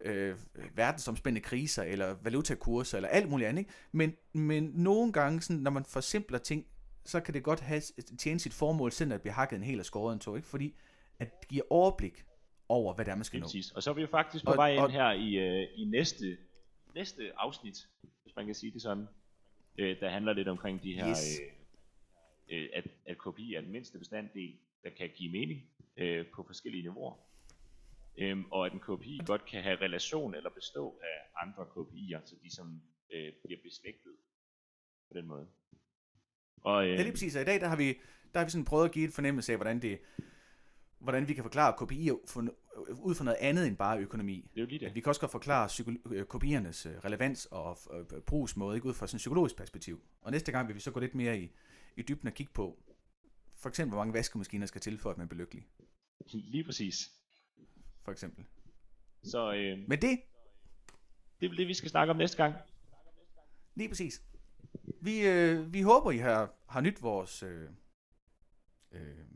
øh, 0.00 0.36
verdensomspændende 0.74 1.44
kriser, 1.44 1.82
eller 1.82 2.16
valutakurser, 2.22 2.98
eller 2.98 3.08
alt 3.08 3.28
muligt 3.28 3.48
andet. 3.48 3.60
Ikke? 3.60 3.72
Men, 3.92 4.12
men 4.32 4.70
nogle 4.74 5.12
gange, 5.12 5.42
sådan, 5.42 5.62
når 5.62 5.70
man 5.70 5.84
forsimpler 5.84 6.38
ting, 6.38 6.66
så 7.04 7.20
kan 7.20 7.34
det 7.34 7.42
godt 7.42 7.60
have, 7.60 7.82
tjene 8.18 8.40
sit 8.40 8.54
formål, 8.54 8.92
selvom 8.92 9.14
at 9.14 9.20
bliver 9.20 9.34
hakket 9.34 9.56
en 9.56 9.62
hel 9.62 9.80
og 9.80 9.86
skåret 9.86 10.12
en 10.12 10.18
to, 10.18 10.36
ikke? 10.36 10.48
fordi 10.48 10.76
at 11.18 11.40
det 11.40 11.48
giver 11.48 11.64
overblik 11.70 12.24
over, 12.68 12.94
hvad 12.94 13.04
det 13.04 13.10
er, 13.12 13.16
man 13.16 13.24
skal 13.24 13.40
nå. 13.40 13.46
Og 13.74 13.82
så 13.82 13.90
er 13.90 13.94
vi 13.94 14.00
jo 14.00 14.06
faktisk 14.06 14.44
på 14.44 14.50
Og- 14.50 14.56
vej 14.56 14.70
ind 14.72 14.80
og- 14.80 14.90
her 14.90 15.10
i, 15.12 15.34
øh, 15.34 15.68
i 15.76 15.84
næste, 15.84 16.38
næste 16.94 17.32
afsnit, 17.36 17.88
hvis 18.22 18.36
man 18.36 18.46
kan 18.46 18.54
sige 18.54 18.72
det 18.72 18.82
sådan. 18.82 19.06
Øh, 19.78 20.00
der 20.00 20.10
handler 20.10 20.32
lidt 20.32 20.48
omkring 20.48 20.82
de 20.82 20.94
her, 20.94 21.08
Yes. 21.10 21.40
øh, 22.50 22.58
øh, 22.62 22.68
at, 22.74 22.84
at 23.06 23.16
KPI 23.18 23.54
er 23.54 23.60
den 23.60 23.72
mindste 23.72 23.98
bestanddel, 23.98 24.56
der 24.84 24.90
kan 24.90 25.10
give 25.14 25.32
mening 25.32 25.62
øh, 25.96 26.26
på 26.34 26.42
forskellige 26.46 26.82
niveauer. 26.82 27.14
Øhm, 28.18 28.44
og 28.50 28.66
at 28.66 28.72
en 28.72 28.80
KPI 28.80 29.20
godt 29.26 29.44
kan 29.46 29.62
have 29.62 29.76
relation 29.80 30.34
eller 30.34 30.50
bestå 30.50 31.00
af 31.02 31.42
andre 31.46 31.62
KPI'er, 31.64 32.26
så 32.26 32.34
de 32.42 32.50
som 32.54 32.82
øh, 33.12 33.32
bliver 33.44 33.60
beslægtet 33.62 34.12
på 35.08 35.14
den 35.18 35.26
måde. 35.26 35.46
Og, 36.56 36.86
øh, 36.86 36.90
Ja, 36.92 37.02
lige 37.02 37.12
præcis. 37.12 37.36
Og 37.36 37.42
i 37.42 37.44
dag, 37.44 37.60
der 37.60 37.68
har 37.68 37.76
vi, 37.76 37.86
der 38.32 38.38
har 38.38 38.44
vi 38.44 38.50
sådan 38.50 38.64
prøvet 38.64 38.84
at 38.84 38.92
give 38.92 39.08
et 39.08 39.14
fornemmelse 39.14 39.52
af, 39.52 39.58
hvordan 39.58 39.82
det 39.82 39.98
hvordan 41.06 41.28
vi 41.28 41.34
kan 41.34 41.44
forklare 41.44 41.72
KPI'er 41.72 42.12
ud 43.02 43.14
fra 43.14 43.24
noget 43.24 43.38
andet 43.40 43.66
end 43.66 43.76
bare 43.76 43.98
økonomi. 43.98 44.50
det 44.54 44.60
er 44.60 44.64
jo 44.64 44.66
lige 44.66 44.78
det. 44.78 44.94
Vi 44.94 45.00
kan 45.00 45.08
også 45.08 45.20
godt 45.20 45.32
forklare 45.32 45.68
øh, 46.10 46.22
KPI'ernes 46.34 46.88
øh, 46.88 46.98
relevans 47.04 47.46
og 47.50 47.78
øh, 47.92 48.20
brugsmåde, 48.20 48.76
ikke 48.76 48.88
ud 48.88 48.94
fra 48.94 49.06
sådan 49.06 49.16
et 49.16 49.18
psykologisk 49.18 49.56
perspektiv. 49.56 50.02
Og 50.22 50.30
næste 50.32 50.52
gang 50.52 50.68
vil 50.68 50.74
vi 50.74 50.80
så 50.80 50.90
gå 50.90 51.00
lidt 51.00 51.14
mere 51.14 51.38
i, 51.38 51.50
i 51.96 52.02
dybden 52.02 52.28
og 52.28 52.34
kigge 52.34 52.52
på, 52.52 52.82
for 53.56 53.68
eksempel, 53.68 53.90
hvor 53.90 53.98
mange 53.98 54.14
vaskemaskiner 54.14 54.66
skal 54.66 54.80
til 54.80 54.98
for, 54.98 55.10
at 55.10 55.18
man 55.18 55.28
bliver 55.28 55.40
lykkelig. 55.40 55.66
Lige 56.32 56.64
præcis. 56.64 57.10
For 58.04 58.12
eksempel. 58.12 58.44
Så 59.22 59.52
øh, 59.52 59.78
Men 59.88 60.02
det, 60.02 60.20
det 61.40 61.50
er 61.50 61.54
det, 61.54 61.68
vi 61.68 61.74
skal 61.74 61.90
snakke 61.90 62.10
om 62.10 62.16
næste 62.16 62.36
gang. 62.36 62.54
lige 63.74 63.88
præcis. 63.88 64.22
Vi, 65.00 65.26
øh, 65.26 65.72
vi 65.72 65.80
håber, 65.82 66.10
I 66.10 66.18
har, 66.18 66.54
har 66.68 66.80
nyt 66.80 67.02
vores... 67.02 67.42
Øh, 67.42 67.68
øh, 68.92 69.35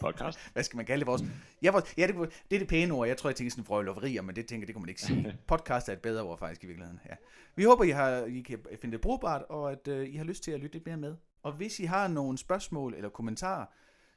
Podcast. 0.00 0.38
hvad 0.52 0.62
skal 0.62 0.76
man 0.76 0.86
kalde 0.86 1.00
det? 1.00 1.06
Vores, 1.06 1.22
ja, 1.62 1.70
vores, 1.70 1.94
ja 1.98 2.06
det, 2.06 2.14
det 2.50 2.56
er 2.56 2.60
det 2.60 2.68
pæne 2.68 2.94
ord. 2.94 3.08
Jeg 3.08 3.16
tror, 3.16 3.30
jeg 3.30 3.36
tænker 3.36 3.50
sådan 3.50 3.64
frøjloverier, 3.64 4.22
men 4.22 4.36
det 4.36 4.46
tænker 4.46 4.62
jeg, 4.62 4.66
det 4.66 4.74
kunne 4.74 4.82
man 4.82 4.88
ikke 4.88 5.02
sige. 5.02 5.38
Podcast 5.46 5.88
er 5.88 5.92
et 5.92 6.00
bedre 6.00 6.22
ord 6.22 6.38
faktisk 6.38 6.64
i 6.64 6.66
virkeligheden. 6.66 7.00
Ja. 7.08 7.14
Vi 7.56 7.64
håber, 7.64 7.84
I, 7.84 7.90
har, 7.90 8.24
I 8.24 8.40
kan 8.40 8.58
finde 8.80 8.92
det 8.92 9.00
brugbart, 9.00 9.42
og 9.42 9.72
at 9.72 9.88
øh, 9.88 10.08
I 10.08 10.16
har 10.16 10.24
lyst 10.24 10.42
til 10.42 10.50
at 10.50 10.60
lytte 10.60 10.74
lidt 10.74 10.86
mere 10.86 10.96
med. 10.96 11.16
Og 11.42 11.52
hvis 11.52 11.80
I 11.80 11.84
har 11.84 12.08
nogle 12.08 12.38
spørgsmål 12.38 12.94
eller 12.94 13.08
kommentarer, 13.08 13.66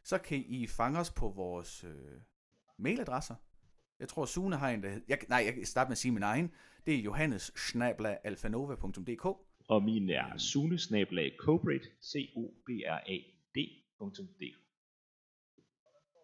så 0.04 0.18
kan 0.18 0.44
I 0.48 0.68
fange 0.68 1.00
os 1.00 1.12
på 1.12 1.30
vores 1.30 1.84
øh, 1.84 2.22
mailadresser. 2.78 3.36
Jeg 4.00 4.08
tror, 4.08 4.26
Sune 4.26 4.56
har 4.56 4.70
en, 4.70 4.84
der 4.84 4.90
hed, 4.90 5.02
jeg, 5.08 5.20
nej, 5.30 5.44
jeg 5.46 5.54
kan 5.54 5.66
starte 5.66 5.88
med 5.88 5.92
at 5.92 5.98
sige 5.98 6.12
min 6.12 6.24
egen. 6.24 6.52
Det 6.86 6.96
er 6.96 7.00
johannes 7.00 7.52
Og 9.68 9.84
min 9.84 10.10
er 10.10 10.38
sunesnabelag 10.38 11.32
cobrate, 11.40 11.88
c 12.04 12.16
o 12.36 12.54
b 12.66 12.70
r 12.70 13.02
a 13.08 13.18
d.dk. 13.56 14.69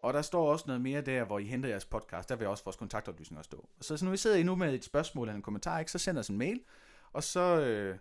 Og 0.02 0.14
der 0.14 0.22
står 0.22 0.52
også 0.52 0.64
noget 0.66 0.82
mere 0.82 1.00
der, 1.00 1.24
hvor 1.24 1.38
I 1.38 1.44
henter 1.44 1.68
jeres 1.68 1.84
podcast. 1.84 2.28
Der 2.28 2.36
vil 2.36 2.46
også 2.46 2.64
vores 2.64 2.76
kontaktoplysninger 2.76 3.42
stå. 3.42 3.68
Så, 3.80 3.96
så 3.96 4.04
når 4.04 4.10
vi 4.10 4.16
sidder 4.16 4.36
I 4.36 4.42
nu 4.42 4.54
med 4.54 4.74
et 4.74 4.84
spørgsmål 4.84 5.28
eller 5.28 5.36
en 5.36 5.42
kommentar, 5.42 5.78
ikke, 5.78 5.92
så 5.92 5.98
send 5.98 6.18
os 6.18 6.28
en 6.28 6.38
mail, 6.38 6.60
og 7.12 7.22
så 7.22 7.60
øh, 7.60 7.98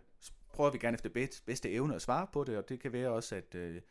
prøver 0.53 0.71
vi 0.71 0.77
gerne 0.77 0.95
efter 0.95 1.10
bedste, 1.10 1.43
bedste 1.45 1.71
evne 1.71 1.95
at 1.95 2.01
svare 2.01 2.27
på 2.34 2.43
det, 2.43 2.58
og 2.58 2.69
det 2.69 2.79
kan 2.79 2.93
være 2.93 3.10
også, 3.10 3.36
at 3.36 3.55
øh, 3.55 3.81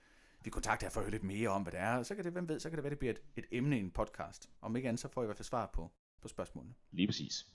vi 0.44 0.50
kontakter 0.50 0.86
jer 0.86 0.90
for 0.90 1.00
at 1.00 1.04
høre 1.04 1.10
lidt 1.10 1.24
mere 1.24 1.48
om, 1.48 1.62
hvad 1.62 1.72
det 1.72 1.80
er. 1.80 1.96
Og 1.96 2.06
så 2.06 2.14
kan 2.14 2.24
det, 2.24 2.32
hvem 2.32 2.48
ved, 2.48 2.60
så 2.60 2.70
kan 2.70 2.76
det 2.76 2.84
være, 2.84 2.90
det 2.90 2.98
bliver 2.98 3.12
et, 3.12 3.22
et 3.36 3.44
emne 3.50 3.76
i 3.76 3.80
en 3.80 3.90
podcast. 3.90 4.50
Om 4.60 4.76
ikke 4.76 4.88
andet, 4.88 5.00
så 5.00 5.08
får 5.08 5.22
I 5.22 5.24
i 5.24 5.26
hvert 5.26 5.36
fald 5.36 5.44
svar 5.44 5.70
på, 5.74 5.90
på 6.22 6.28
spørgsmålene. 6.28 6.74
Lige 6.90 7.08
præcis. 7.08 7.46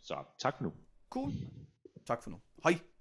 Så 0.00 0.24
tak 0.38 0.56
for 0.56 0.64
nu. 0.64 0.72
Cool. 1.10 1.32
Tak 2.06 2.22
for 2.22 2.30
nu. 2.30 2.40
Hej. 2.64 2.91